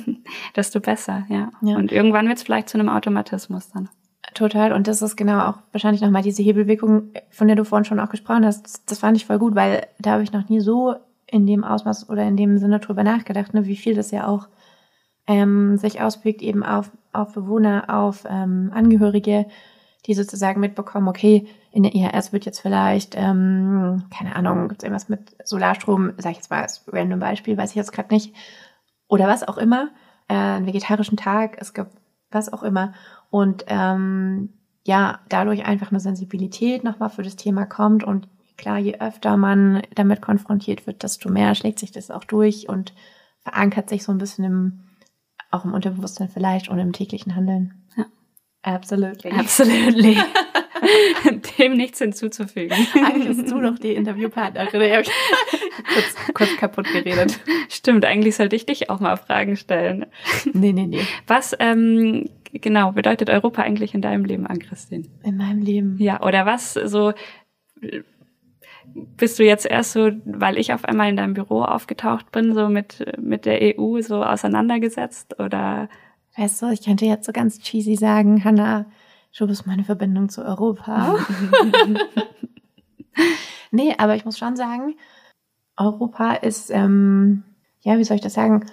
desto 0.55 0.79
besser, 0.79 1.25
ja. 1.29 1.51
ja. 1.61 1.75
Und 1.75 1.91
irgendwann 1.91 2.27
wird 2.27 2.37
es 2.37 2.43
vielleicht 2.43 2.69
zu 2.69 2.79
einem 2.79 2.89
Automatismus 2.89 3.69
dann. 3.71 3.89
Total. 4.33 4.73
Und 4.73 4.87
das 4.87 5.01
ist 5.01 5.15
genau 5.15 5.39
auch 5.47 5.59
wahrscheinlich 5.71 6.01
nochmal 6.01 6.23
diese 6.23 6.41
Hebelwirkung, 6.41 7.11
von 7.29 7.47
der 7.47 7.55
du 7.55 7.63
vorhin 7.63 7.85
schon 7.85 7.99
auch 7.99 8.09
gesprochen 8.09 8.45
hast. 8.45 8.89
Das 8.89 8.99
fand 8.99 9.17
ich 9.17 9.25
voll 9.25 9.37
gut, 9.37 9.55
weil 9.55 9.85
da 9.99 10.11
habe 10.11 10.23
ich 10.23 10.33
noch 10.33 10.49
nie 10.49 10.61
so 10.61 10.95
in 11.27 11.45
dem 11.45 11.63
Ausmaß 11.63 12.09
oder 12.09 12.23
in 12.23 12.37
dem 12.37 12.57
Sinne 12.57 12.79
drüber 12.79 13.03
nachgedacht, 13.03 13.53
ne, 13.53 13.65
wie 13.65 13.75
viel 13.75 13.95
das 13.95 14.11
ja 14.11 14.27
auch 14.27 14.47
ähm, 15.27 15.77
sich 15.77 16.01
auswirkt 16.01 16.41
eben 16.41 16.63
auf, 16.63 16.91
auf 17.13 17.33
Bewohner, 17.33 17.85
auf 17.87 18.25
ähm, 18.29 18.71
Angehörige, 18.73 19.45
die 20.05 20.13
sozusagen 20.13 20.59
mitbekommen, 20.59 21.07
okay, 21.07 21.47
in 21.71 21.83
der 21.83 21.95
IHS 21.95 22.31
wird 22.31 22.45
jetzt 22.45 22.59
vielleicht, 22.59 23.15
ähm, 23.17 24.03
keine 24.15 24.35
Ahnung, 24.35 24.69
gibt 24.69 24.81
es 24.81 24.85
irgendwas 24.85 25.09
mit 25.09 25.35
Solarstrom, 25.43 26.13
sage 26.17 26.31
ich 26.31 26.37
jetzt 26.37 26.51
mal 26.51 26.61
als 26.61 26.83
random 26.87 27.19
Beispiel, 27.19 27.57
weiß 27.57 27.71
ich 27.71 27.75
jetzt 27.75 27.91
gerade 27.91 28.13
nicht, 28.13 28.35
oder 29.07 29.27
was 29.27 29.47
auch 29.47 29.57
immer, 29.57 29.89
äh, 30.27 30.35
einen 30.35 30.67
vegetarischen 30.67 31.17
Tag, 31.17 31.57
es 31.59 31.73
gibt 31.73 31.91
was 32.31 32.51
auch 32.51 32.63
immer. 32.63 32.93
Und 33.29 33.65
ähm, 33.67 34.49
ja, 34.85 35.19
dadurch 35.29 35.65
einfach 35.65 35.89
eine 35.89 35.99
Sensibilität 35.99 36.83
nochmal 36.83 37.09
für 37.09 37.23
das 37.23 37.35
Thema 37.35 37.65
kommt 37.65 38.03
und 38.03 38.27
klar, 38.57 38.77
je 38.77 38.99
öfter 38.99 39.37
man 39.37 39.81
damit 39.95 40.21
konfrontiert 40.21 40.85
wird, 40.87 41.03
desto 41.03 41.29
mehr 41.29 41.55
schlägt 41.55 41.79
sich 41.79 41.91
das 41.91 42.11
auch 42.11 42.23
durch 42.23 42.69
und 42.69 42.93
verankert 43.41 43.89
sich 43.89 44.03
so 44.03 44.11
ein 44.11 44.17
bisschen 44.17 44.45
im, 44.45 44.83
auch 45.51 45.65
im 45.65 45.73
Unterbewusstsein 45.73 46.29
vielleicht 46.29 46.69
und 46.69 46.79
im 46.79 46.93
täglichen 46.93 47.35
Handeln. 47.35 47.84
Absolutely. 48.65 49.31
Absolutely. 49.31 50.17
Dem 51.59 51.77
nichts 51.77 51.99
hinzuzufügen. 51.99 52.75
Eigentlich 52.95 53.37
bist 53.37 53.51
du 53.51 53.61
doch 53.61 53.77
die 53.77 53.93
Interviewpartnerin. 53.93 54.81
Ich 54.81 54.91
habe 54.91 55.03
kurz, 55.93 56.33
kurz 56.33 56.57
kaputt 56.57 56.87
geredet. 56.91 57.39
Stimmt, 57.69 58.05
eigentlich 58.05 58.35
sollte 58.35 58.55
ich 58.55 58.65
dich 58.65 58.89
auch 58.89 58.99
mal 58.99 59.17
Fragen 59.17 59.55
stellen. 59.55 60.07
Nee, 60.53 60.73
nee, 60.73 60.87
nee. 60.87 61.05
Was 61.27 61.55
ähm, 61.59 62.27
genau 62.53 62.91
bedeutet 62.91 63.29
Europa 63.29 63.61
eigentlich 63.61 63.93
in 63.93 64.01
deinem 64.01 64.25
Leben 64.25 64.47
an, 64.47 64.57
Christine? 64.57 65.05
In 65.23 65.37
meinem 65.37 65.61
Leben. 65.61 65.97
Ja, 65.99 66.23
oder 66.23 66.47
was 66.47 66.73
so 66.73 67.13
bist 68.95 69.37
du 69.37 69.43
jetzt 69.43 69.67
erst 69.67 69.91
so, 69.91 70.09
weil 70.25 70.57
ich 70.57 70.73
auf 70.73 70.85
einmal 70.85 71.09
in 71.09 71.17
deinem 71.17 71.35
Büro 71.35 71.61
aufgetaucht 71.61 72.31
bin, 72.31 72.55
so 72.55 72.67
mit, 72.67 73.05
mit 73.19 73.45
der 73.45 73.77
EU 73.77 74.01
so 74.01 74.23
auseinandergesetzt 74.23 75.39
oder? 75.39 75.87
Weißt 76.37 76.61
du, 76.61 76.69
ich 76.69 76.83
könnte 76.83 77.05
jetzt 77.05 77.25
so 77.25 77.31
ganz 77.31 77.59
cheesy 77.59 77.95
sagen, 77.95 78.43
Hannah, 78.43 78.85
du 79.37 79.47
bist 79.47 79.67
meine 79.67 79.83
Verbindung 79.83 80.29
zu 80.29 80.43
Europa. 80.43 81.17
nee, 83.71 83.95
aber 83.97 84.15
ich 84.15 84.25
muss 84.25 84.37
schon 84.37 84.55
sagen, 84.55 84.95
Europa 85.77 86.33
ist, 86.33 86.71
ähm, 86.71 87.43
ja, 87.81 87.97
wie 87.97 88.03
soll 88.03 88.15
ich 88.15 88.23
das 88.23 88.33
sagen? 88.33 88.65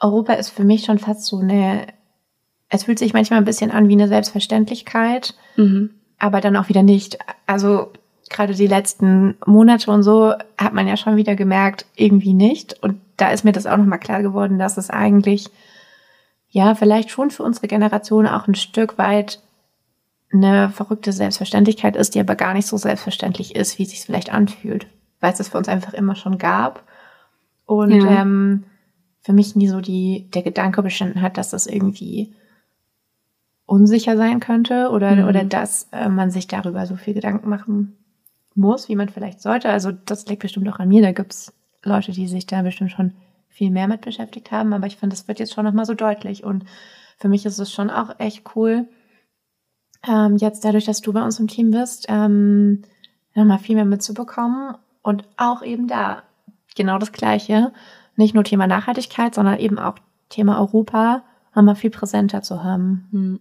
Europa 0.00 0.34
ist 0.34 0.50
für 0.50 0.64
mich 0.64 0.84
schon 0.84 0.98
fast 0.98 1.24
so 1.26 1.38
eine, 1.38 1.86
es 2.68 2.84
fühlt 2.84 2.98
sich 2.98 3.12
manchmal 3.12 3.38
ein 3.38 3.44
bisschen 3.44 3.70
an 3.70 3.88
wie 3.88 3.94
eine 3.94 4.08
Selbstverständlichkeit, 4.08 5.34
mhm. 5.56 5.90
aber 6.18 6.40
dann 6.40 6.56
auch 6.56 6.68
wieder 6.68 6.82
nicht. 6.82 7.18
Also 7.46 7.92
gerade 8.28 8.54
die 8.54 8.66
letzten 8.66 9.36
Monate 9.46 9.90
und 9.90 10.02
so 10.02 10.34
hat 10.58 10.74
man 10.74 10.88
ja 10.88 10.96
schon 10.96 11.16
wieder 11.16 11.36
gemerkt, 11.36 11.86
irgendwie 11.94 12.34
nicht. 12.34 12.82
Und 12.82 13.00
da 13.16 13.30
ist 13.30 13.44
mir 13.44 13.52
das 13.52 13.66
auch 13.66 13.76
nochmal 13.76 14.00
klar 14.00 14.22
geworden, 14.22 14.58
dass 14.58 14.76
es 14.76 14.90
eigentlich, 14.90 15.48
ja, 16.48 16.74
vielleicht 16.74 17.10
schon 17.10 17.30
für 17.30 17.42
unsere 17.42 17.68
Generation 17.68 18.26
auch 18.26 18.46
ein 18.46 18.54
Stück 18.54 18.98
weit 18.98 19.40
eine 20.32 20.70
verrückte 20.70 21.12
Selbstverständlichkeit 21.12 21.96
ist, 21.96 22.14
die 22.14 22.20
aber 22.20 22.34
gar 22.34 22.54
nicht 22.54 22.66
so 22.66 22.76
selbstverständlich 22.76 23.54
ist, 23.54 23.78
wie 23.78 23.84
es 23.84 23.90
sich 23.90 24.00
vielleicht 24.00 24.32
anfühlt, 24.32 24.86
weil 25.20 25.32
es 25.32 25.38
das 25.38 25.48
für 25.48 25.58
uns 25.58 25.68
einfach 25.68 25.94
immer 25.94 26.16
schon 26.16 26.38
gab. 26.38 26.82
Und 27.64 27.92
ja. 27.92 28.22
ähm, 28.22 28.64
für 29.22 29.32
mich 29.32 29.56
nie 29.56 29.68
so 29.68 29.80
die, 29.80 30.28
der 30.34 30.42
Gedanke 30.42 30.82
bestanden 30.82 31.20
hat, 31.20 31.36
dass 31.36 31.50
das 31.50 31.66
irgendwie 31.66 32.32
unsicher 33.66 34.16
sein 34.16 34.38
könnte 34.38 34.90
oder, 34.90 35.16
mhm. 35.16 35.28
oder 35.28 35.44
dass 35.44 35.88
äh, 35.92 36.08
man 36.08 36.30
sich 36.30 36.46
darüber 36.46 36.86
so 36.86 36.96
viel 36.96 37.14
Gedanken 37.14 37.48
machen 37.48 37.96
muss, 38.54 38.88
wie 38.88 38.96
man 38.96 39.08
vielleicht 39.08 39.40
sollte. 39.42 39.68
Also 39.68 39.90
das 39.92 40.26
liegt 40.26 40.42
bestimmt 40.42 40.68
auch 40.68 40.78
an 40.78 40.88
mir. 40.88 41.02
Da 41.02 41.12
gibt's 41.12 41.52
Leute, 41.82 42.12
die 42.12 42.28
sich 42.28 42.46
da 42.46 42.62
bestimmt 42.62 42.92
schon 42.92 43.12
viel 43.56 43.70
mehr 43.70 43.88
mit 43.88 44.02
beschäftigt 44.02 44.50
haben. 44.50 44.74
Aber 44.74 44.86
ich 44.86 44.98
finde, 44.98 45.16
das 45.16 45.26
wird 45.28 45.38
jetzt 45.38 45.54
schon 45.54 45.64
nochmal 45.64 45.86
so 45.86 45.94
deutlich. 45.94 46.44
Und 46.44 46.66
für 47.16 47.28
mich 47.28 47.46
ist 47.46 47.58
es 47.58 47.72
schon 47.72 47.88
auch 47.88 48.20
echt 48.20 48.54
cool, 48.54 48.86
ähm, 50.06 50.36
jetzt 50.36 50.62
dadurch, 50.64 50.84
dass 50.84 51.00
du 51.00 51.12
bei 51.14 51.22
uns 51.22 51.40
im 51.40 51.48
Team 51.48 51.70
bist, 51.70 52.06
ähm, 52.08 52.82
nochmal 53.34 53.58
viel 53.58 53.74
mehr 53.74 53.86
mitzubekommen. 53.86 54.76
Und 55.00 55.24
auch 55.38 55.62
eben 55.62 55.88
da 55.88 56.22
genau 56.74 56.98
das 56.98 57.12
Gleiche. 57.12 57.72
Nicht 58.14 58.34
nur 58.34 58.44
Thema 58.44 58.66
Nachhaltigkeit, 58.66 59.34
sondern 59.34 59.58
eben 59.58 59.78
auch 59.78 59.96
Thema 60.28 60.58
Europa 60.60 61.22
nochmal 61.54 61.76
viel 61.76 61.90
präsenter 61.90 62.42
zu 62.42 62.62
haben. 62.62 63.08
Hm. 63.10 63.40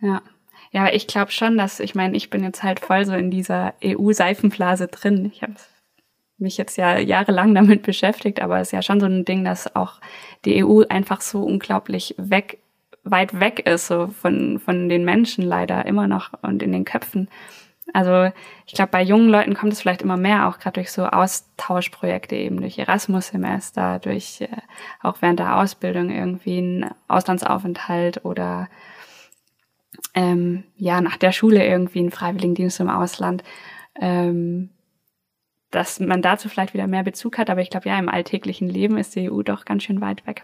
Ja, 0.00 0.22
ja, 0.70 0.92
ich 0.92 1.06
glaube 1.06 1.32
schon, 1.32 1.56
dass, 1.56 1.80
ich 1.80 1.94
meine, 1.94 2.16
ich 2.16 2.30
bin 2.30 2.44
jetzt 2.44 2.62
halt 2.62 2.78
voll 2.78 3.04
so 3.04 3.14
in 3.14 3.30
dieser 3.30 3.74
EU-Seifenblase 3.82 4.86
drin. 4.88 5.24
Ich 5.32 5.42
habe 5.42 5.54
mich 6.38 6.56
jetzt 6.56 6.76
ja 6.76 6.98
jahrelang 6.98 7.54
damit 7.54 7.82
beschäftigt, 7.82 8.40
aber 8.40 8.60
es 8.60 8.68
ist 8.68 8.72
ja 8.72 8.82
schon 8.82 9.00
so 9.00 9.06
ein 9.06 9.24
Ding, 9.24 9.44
dass 9.44 9.74
auch 9.74 10.00
die 10.44 10.64
EU 10.64 10.82
einfach 10.88 11.20
so 11.20 11.42
unglaublich 11.42 12.14
weg, 12.16 12.58
weit 13.04 13.40
weg 13.40 13.66
ist, 13.66 13.86
so 13.86 14.08
von, 14.08 14.58
von 14.58 14.88
den 14.88 15.04
Menschen 15.04 15.44
leider 15.44 15.86
immer 15.86 16.06
noch 16.06 16.32
und 16.42 16.62
in 16.62 16.72
den 16.72 16.84
Köpfen. 16.84 17.28
Also 17.94 18.30
ich 18.66 18.74
glaube, 18.74 18.90
bei 18.90 19.02
jungen 19.02 19.30
Leuten 19.30 19.54
kommt 19.54 19.72
es 19.72 19.80
vielleicht 19.80 20.02
immer 20.02 20.18
mehr, 20.18 20.46
auch 20.48 20.58
gerade 20.58 20.74
durch 20.74 20.92
so 20.92 21.06
Austauschprojekte, 21.06 22.36
eben 22.36 22.60
durch 22.60 22.78
Erasmus-Semester, 22.78 23.98
durch 23.98 24.42
äh, 24.42 24.48
auch 25.02 25.16
während 25.20 25.38
der 25.38 25.56
Ausbildung 25.56 26.10
irgendwie 26.10 26.58
ein 26.58 26.90
Auslandsaufenthalt 27.08 28.24
oder 28.26 28.68
ähm, 30.14 30.64
ja 30.76 31.00
nach 31.00 31.16
der 31.16 31.32
Schule 31.32 31.66
irgendwie 31.66 32.00
einen 32.00 32.10
Freiwilligendienst 32.10 32.78
im 32.80 32.90
Ausland, 32.90 33.42
ähm, 33.98 34.70
dass 35.70 36.00
man 36.00 36.22
dazu 36.22 36.48
vielleicht 36.48 36.74
wieder 36.74 36.86
mehr 36.86 37.02
Bezug 37.02 37.38
hat. 37.38 37.50
Aber 37.50 37.60
ich 37.60 37.70
glaube, 37.70 37.88
ja, 37.88 37.98
im 37.98 38.08
alltäglichen 38.08 38.68
Leben 38.68 38.96
ist 38.96 39.14
die 39.16 39.30
EU 39.30 39.42
doch 39.42 39.64
ganz 39.64 39.82
schön 39.82 40.00
weit 40.00 40.26
weg. 40.26 40.42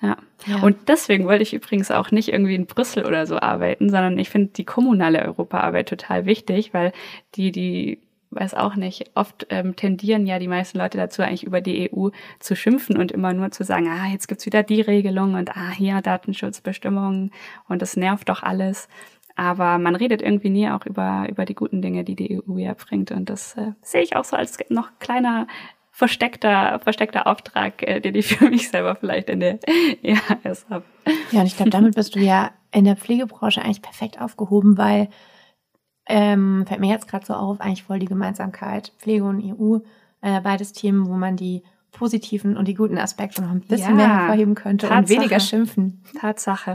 Ja. 0.00 0.16
ja. 0.46 0.56
Und 0.62 0.88
deswegen 0.88 1.24
wollte 1.24 1.42
ich 1.42 1.54
übrigens 1.54 1.90
auch 1.90 2.10
nicht 2.10 2.28
irgendwie 2.28 2.54
in 2.54 2.66
Brüssel 2.66 3.06
oder 3.06 3.26
so 3.26 3.38
arbeiten, 3.38 3.88
sondern 3.88 4.18
ich 4.18 4.28
finde 4.28 4.52
die 4.52 4.64
kommunale 4.64 5.22
Europaarbeit 5.22 5.88
total 5.88 6.26
wichtig, 6.26 6.74
weil 6.74 6.92
die, 7.34 7.52
die 7.52 8.00
weiß 8.34 8.54
auch 8.54 8.74
nicht, 8.74 9.10
oft 9.14 9.46
ähm, 9.50 9.76
tendieren 9.76 10.26
ja 10.26 10.38
die 10.38 10.48
meisten 10.48 10.78
Leute 10.78 10.98
dazu, 10.98 11.22
eigentlich 11.22 11.44
über 11.44 11.60
die 11.60 11.90
EU 11.92 12.08
zu 12.40 12.56
schimpfen 12.56 12.96
und 12.96 13.12
immer 13.12 13.32
nur 13.32 13.50
zu 13.50 13.64
sagen, 13.64 13.88
ah, 13.88 14.08
jetzt 14.10 14.28
gibt's 14.28 14.46
wieder 14.46 14.62
die 14.62 14.80
Regelung 14.80 15.34
und 15.34 15.56
ah, 15.56 15.70
hier 15.70 16.00
Datenschutzbestimmungen 16.02 17.30
und 17.68 17.80
das 17.80 17.96
nervt 17.96 18.28
doch 18.28 18.42
alles. 18.42 18.88
Aber 19.36 19.78
man 19.78 19.96
redet 19.96 20.22
irgendwie 20.22 20.50
nie 20.50 20.70
auch 20.70 20.86
über, 20.86 21.26
über 21.28 21.44
die 21.44 21.54
guten 21.54 21.82
Dinge, 21.82 22.04
die 22.04 22.14
die 22.14 22.40
EU 22.40 22.56
ja 22.56 22.74
bringt. 22.74 23.10
Und 23.10 23.28
das 23.28 23.56
äh, 23.56 23.72
sehe 23.82 24.02
ich 24.02 24.16
auch 24.16 24.24
so 24.24 24.36
als 24.36 24.58
noch 24.68 24.90
kleiner 25.00 25.46
versteckter, 25.90 26.80
versteckter 26.80 27.26
Auftrag, 27.26 27.82
äh, 27.82 28.00
den 28.00 28.14
ich 28.14 28.26
für 28.36 28.48
mich 28.48 28.68
selber 28.68 28.96
vielleicht 28.96 29.28
in 29.30 29.40
der 29.40 29.58
EHS 30.02 30.66
habe. 30.70 30.84
Ja, 31.30 31.40
und 31.40 31.46
ich 31.46 31.56
glaube, 31.56 31.70
damit 31.70 31.94
bist 31.94 32.14
du 32.14 32.20
ja 32.20 32.52
in 32.72 32.84
der 32.84 32.96
Pflegebranche 32.96 33.62
eigentlich 33.62 33.82
perfekt 33.82 34.20
aufgehoben, 34.20 34.78
weil 34.78 35.08
ähm, 36.06 36.64
fällt 36.66 36.80
mir 36.80 36.90
jetzt 36.90 37.08
gerade 37.08 37.24
so 37.24 37.34
auf, 37.34 37.60
eigentlich 37.60 37.84
voll 37.84 37.98
die 37.98 38.06
Gemeinsamkeit. 38.06 38.92
Pflege 38.98 39.24
und 39.24 39.42
EU, 39.42 39.78
äh, 40.20 40.40
beides 40.40 40.72
Themen, 40.72 41.06
wo 41.06 41.14
man 41.14 41.36
die 41.36 41.62
positiven 41.92 42.56
und 42.56 42.68
die 42.68 42.74
guten 42.74 42.98
Aspekte 42.98 43.40
noch 43.42 43.50
ein 43.50 43.60
bisschen 43.60 43.90
ja, 43.90 43.94
mehr 43.94 44.18
hervorheben 44.18 44.54
könnte 44.54 44.88
Tatsache. 44.88 45.00
und 45.00 45.08
weniger 45.08 45.40
schimpfen. 45.40 46.02
Tatsache. 46.20 46.74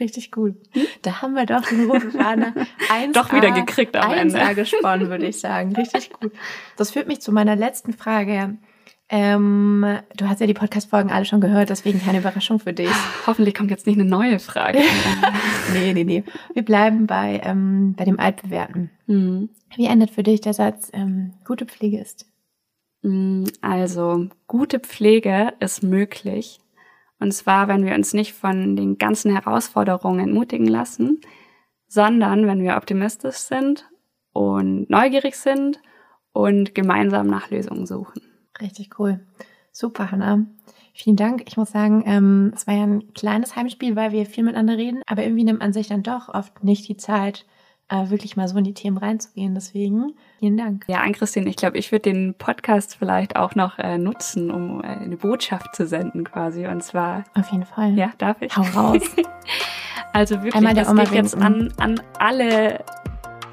Richtig 0.00 0.36
cool. 0.36 0.56
Da 1.02 1.22
haben 1.22 1.34
wir 1.34 1.46
doch 1.46 1.62
den 1.62 1.88
roten 1.88 2.10
Faden 2.10 2.52
Doch 3.12 3.32
wieder 3.32 3.52
gekriegt 3.52 3.96
am 3.96 4.12
Ende. 4.12 4.54
gesponnen, 4.54 5.08
würde 5.08 5.26
ich 5.26 5.38
sagen. 5.38 5.74
Richtig 5.76 6.10
gut. 6.12 6.32
Das 6.76 6.90
führt 6.90 7.06
mich 7.06 7.20
zu 7.20 7.30
meiner 7.32 7.54
letzten 7.54 7.92
Frage. 7.92 8.58
Ähm, 9.08 9.86
du 10.16 10.28
hast 10.28 10.40
ja 10.40 10.48
die 10.48 10.54
Podcast-Folgen 10.54 11.12
alle 11.12 11.24
schon 11.24 11.40
gehört, 11.40 11.70
deswegen 11.70 12.02
keine 12.02 12.18
Überraschung 12.18 12.58
für 12.58 12.72
dich. 12.72 12.90
Hoffentlich 13.26 13.54
kommt 13.54 13.70
jetzt 13.70 13.86
nicht 13.86 13.98
eine 14.00 14.08
neue 14.08 14.40
Frage. 14.40 14.80
nee, 15.72 15.92
nee, 15.92 16.02
nee. 16.02 16.24
Wir 16.54 16.64
bleiben 16.64 17.06
bei, 17.06 17.40
ähm, 17.44 17.94
bei 17.96 18.04
dem 18.04 18.18
Altbewerten. 18.18 18.90
Mhm. 19.06 19.50
Wie 19.76 19.86
endet 19.86 20.10
für 20.10 20.24
dich 20.24 20.40
der 20.40 20.54
Satz, 20.54 20.90
ähm, 20.92 21.34
gute 21.44 21.66
Pflege 21.66 22.00
ist? 22.00 22.26
Mm, 23.02 23.44
also, 23.60 24.28
gute 24.48 24.80
Pflege 24.80 25.52
ist 25.60 25.84
möglich. 25.84 26.58
Und 27.18 27.32
zwar, 27.32 27.68
wenn 27.68 27.84
wir 27.84 27.94
uns 27.94 28.12
nicht 28.12 28.34
von 28.34 28.76
den 28.76 28.98
ganzen 28.98 29.32
Herausforderungen 29.32 30.20
entmutigen 30.20 30.66
lassen, 30.66 31.20
sondern 31.88 32.46
wenn 32.46 32.62
wir 32.62 32.76
optimistisch 32.76 33.36
sind 33.36 33.88
und 34.32 34.90
neugierig 34.90 35.36
sind 35.36 35.80
und 36.32 36.74
gemeinsam 36.74 37.26
nach 37.26 37.50
Lösungen 37.50 37.86
suchen. 37.86 38.20
Richtig 38.60 38.98
cool. 38.98 39.20
Super, 39.72 40.10
Hannah. 40.10 40.46
Vielen 40.92 41.16
Dank. 41.16 41.44
Ich 41.46 41.56
muss 41.56 41.70
sagen, 41.70 42.02
ähm, 42.06 42.52
es 42.54 42.66
war 42.66 42.74
ja 42.74 42.84
ein 42.84 43.12
kleines 43.12 43.54
Heimspiel, 43.56 43.96
weil 43.96 44.12
wir 44.12 44.24
viel 44.24 44.44
miteinander 44.44 44.78
reden, 44.78 45.02
aber 45.06 45.22
irgendwie 45.22 45.44
nimmt 45.44 45.60
man 45.60 45.72
sich 45.72 45.88
dann 45.88 46.02
doch 46.02 46.30
oft 46.30 46.64
nicht 46.64 46.88
die 46.88 46.96
Zeit, 46.96 47.44
äh, 47.88 48.10
wirklich 48.10 48.36
mal 48.36 48.48
so 48.48 48.58
in 48.58 48.64
die 48.64 48.74
Themen 48.74 48.98
reinzugehen. 48.98 49.54
Deswegen 49.54 50.14
vielen 50.38 50.56
Dank. 50.56 50.84
Ja, 50.88 51.00
an 51.00 51.12
Christine, 51.12 51.48
ich 51.48 51.56
glaube, 51.56 51.78
ich 51.78 51.92
würde 51.92 52.10
den 52.10 52.34
Podcast 52.34 52.96
vielleicht 52.96 53.36
auch 53.36 53.54
noch 53.54 53.78
äh, 53.78 53.98
nutzen, 53.98 54.50
um 54.50 54.82
äh, 54.82 54.86
eine 54.86 55.16
Botschaft 55.16 55.74
zu 55.76 55.86
senden 55.86 56.24
quasi. 56.24 56.66
Und 56.66 56.82
zwar. 56.82 57.24
Auf 57.34 57.50
jeden 57.52 57.64
Fall. 57.64 57.94
Ja, 57.94 58.10
darf 58.18 58.42
ich? 58.42 58.56
Hau 58.56 58.62
raus. 58.62 59.02
also 60.12 60.36
wirklich, 60.36 60.54
Einmal 60.54 60.74
der 60.74 60.84
das 60.84 60.94
geht 60.94 61.12
jetzt 61.12 61.36
an, 61.36 61.72
an 61.78 62.00
alle 62.18 62.84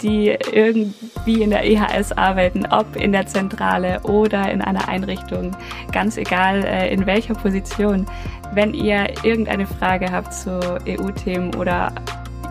die 0.01 0.35
irgendwie 0.51 1.41
in 1.41 1.49
der 1.49 1.63
EHS 1.63 2.11
arbeiten, 2.11 2.65
ob 2.65 2.95
in 2.97 3.13
der 3.13 3.25
Zentrale 3.25 4.01
oder 4.01 4.51
in 4.51 4.61
einer 4.61 4.89
Einrichtung, 4.89 5.55
ganz 5.93 6.17
egal 6.17 6.65
äh, 6.65 6.93
in 6.93 7.05
welcher 7.05 7.33
Position. 7.35 8.05
Wenn 8.53 8.73
ihr 8.73 9.07
irgendeine 9.23 9.65
Frage 9.65 10.11
habt 10.11 10.33
zu 10.33 10.59
EU-Themen 10.85 11.55
oder 11.55 11.93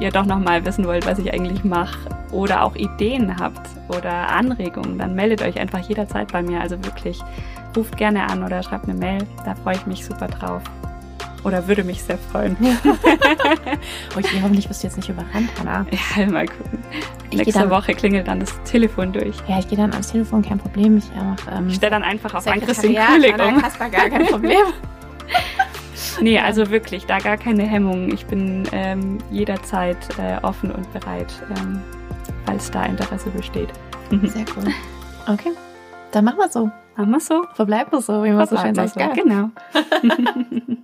ihr 0.02 0.10
doch 0.10 0.26
nochmal 0.26 0.64
wissen 0.64 0.86
wollt, 0.86 1.06
was 1.06 1.18
ich 1.18 1.32
eigentlich 1.32 1.64
mache 1.64 1.98
oder 2.30 2.62
auch 2.62 2.74
Ideen 2.76 3.38
habt 3.38 3.68
oder 3.88 4.28
Anregungen, 4.28 4.98
dann 4.98 5.14
meldet 5.14 5.42
euch 5.42 5.58
einfach 5.58 5.80
jederzeit 5.80 6.32
bei 6.32 6.42
mir. 6.42 6.60
Also 6.60 6.82
wirklich, 6.84 7.20
ruft 7.76 7.96
gerne 7.96 8.28
an 8.28 8.42
oder 8.42 8.62
schreibt 8.62 8.88
eine 8.88 8.98
Mail. 8.98 9.24
Da 9.44 9.54
freue 9.54 9.76
ich 9.76 9.86
mich 9.86 10.04
super 10.04 10.26
drauf. 10.26 10.62
Oder 11.44 11.66
würde 11.66 11.82
mich 11.82 12.02
sehr 12.02 12.18
freuen. 12.18 12.56
okay, 14.16 14.38
hoffentlich 14.42 14.68
bist 14.68 14.82
du 14.82 14.86
jetzt 14.86 14.96
nicht 14.96 15.08
überrannt, 15.08 15.50
Hanna. 15.58 15.84
Ja, 16.16 16.26
mal 16.26 16.46
gucken. 16.46 16.78
Ich 17.30 17.38
Nächste 17.38 17.60
dann, 17.60 17.70
Woche 17.70 17.94
klingelt 17.94 18.28
dann 18.28 18.38
das 18.38 18.62
Telefon 18.62 19.12
durch. 19.12 19.36
Ja, 19.48 19.58
ich 19.58 19.68
gehe 19.68 19.76
dann 19.76 19.90
ans 19.92 20.12
Telefon, 20.12 20.42
kein 20.42 20.58
Problem. 20.58 20.98
Ich 20.98 21.10
ähm, 21.50 21.70
stelle 21.70 21.90
dann 21.90 22.04
einfach 22.04 22.34
auf 22.34 22.46
Ann-Christine 22.46 23.00
Kühlig 23.06 23.34
um. 23.34 23.60
Kasper, 23.60 23.88
gar 23.88 24.08
kein 24.08 24.26
Problem. 24.26 24.60
nee, 26.20 26.38
also 26.38 26.70
wirklich, 26.70 27.06
da 27.06 27.18
gar 27.18 27.36
keine 27.36 27.64
Hemmungen. 27.64 28.12
Ich 28.12 28.26
bin 28.26 28.64
ähm, 28.72 29.18
jederzeit 29.30 29.98
äh, 30.18 30.44
offen 30.44 30.70
und 30.70 30.92
bereit, 30.92 31.32
ähm, 31.58 31.80
falls 32.46 32.70
da 32.70 32.84
Interesse 32.84 33.30
besteht. 33.30 33.72
Sehr 34.10 34.44
cool. 34.56 34.64
Okay, 35.28 35.52
dann 36.10 36.24
machen 36.24 36.38
wir 36.38 36.48
so. 36.48 36.68
Machen 36.96 37.10
wir 37.12 37.20
so. 37.20 37.44
Verbleiben 37.54 37.92
wir 37.92 38.00
so, 38.00 38.24
wie 38.24 38.32
man 38.32 38.44
so 38.48 38.56
schön 38.56 38.74
sagt. 38.74 38.96
Genau. 39.14 39.50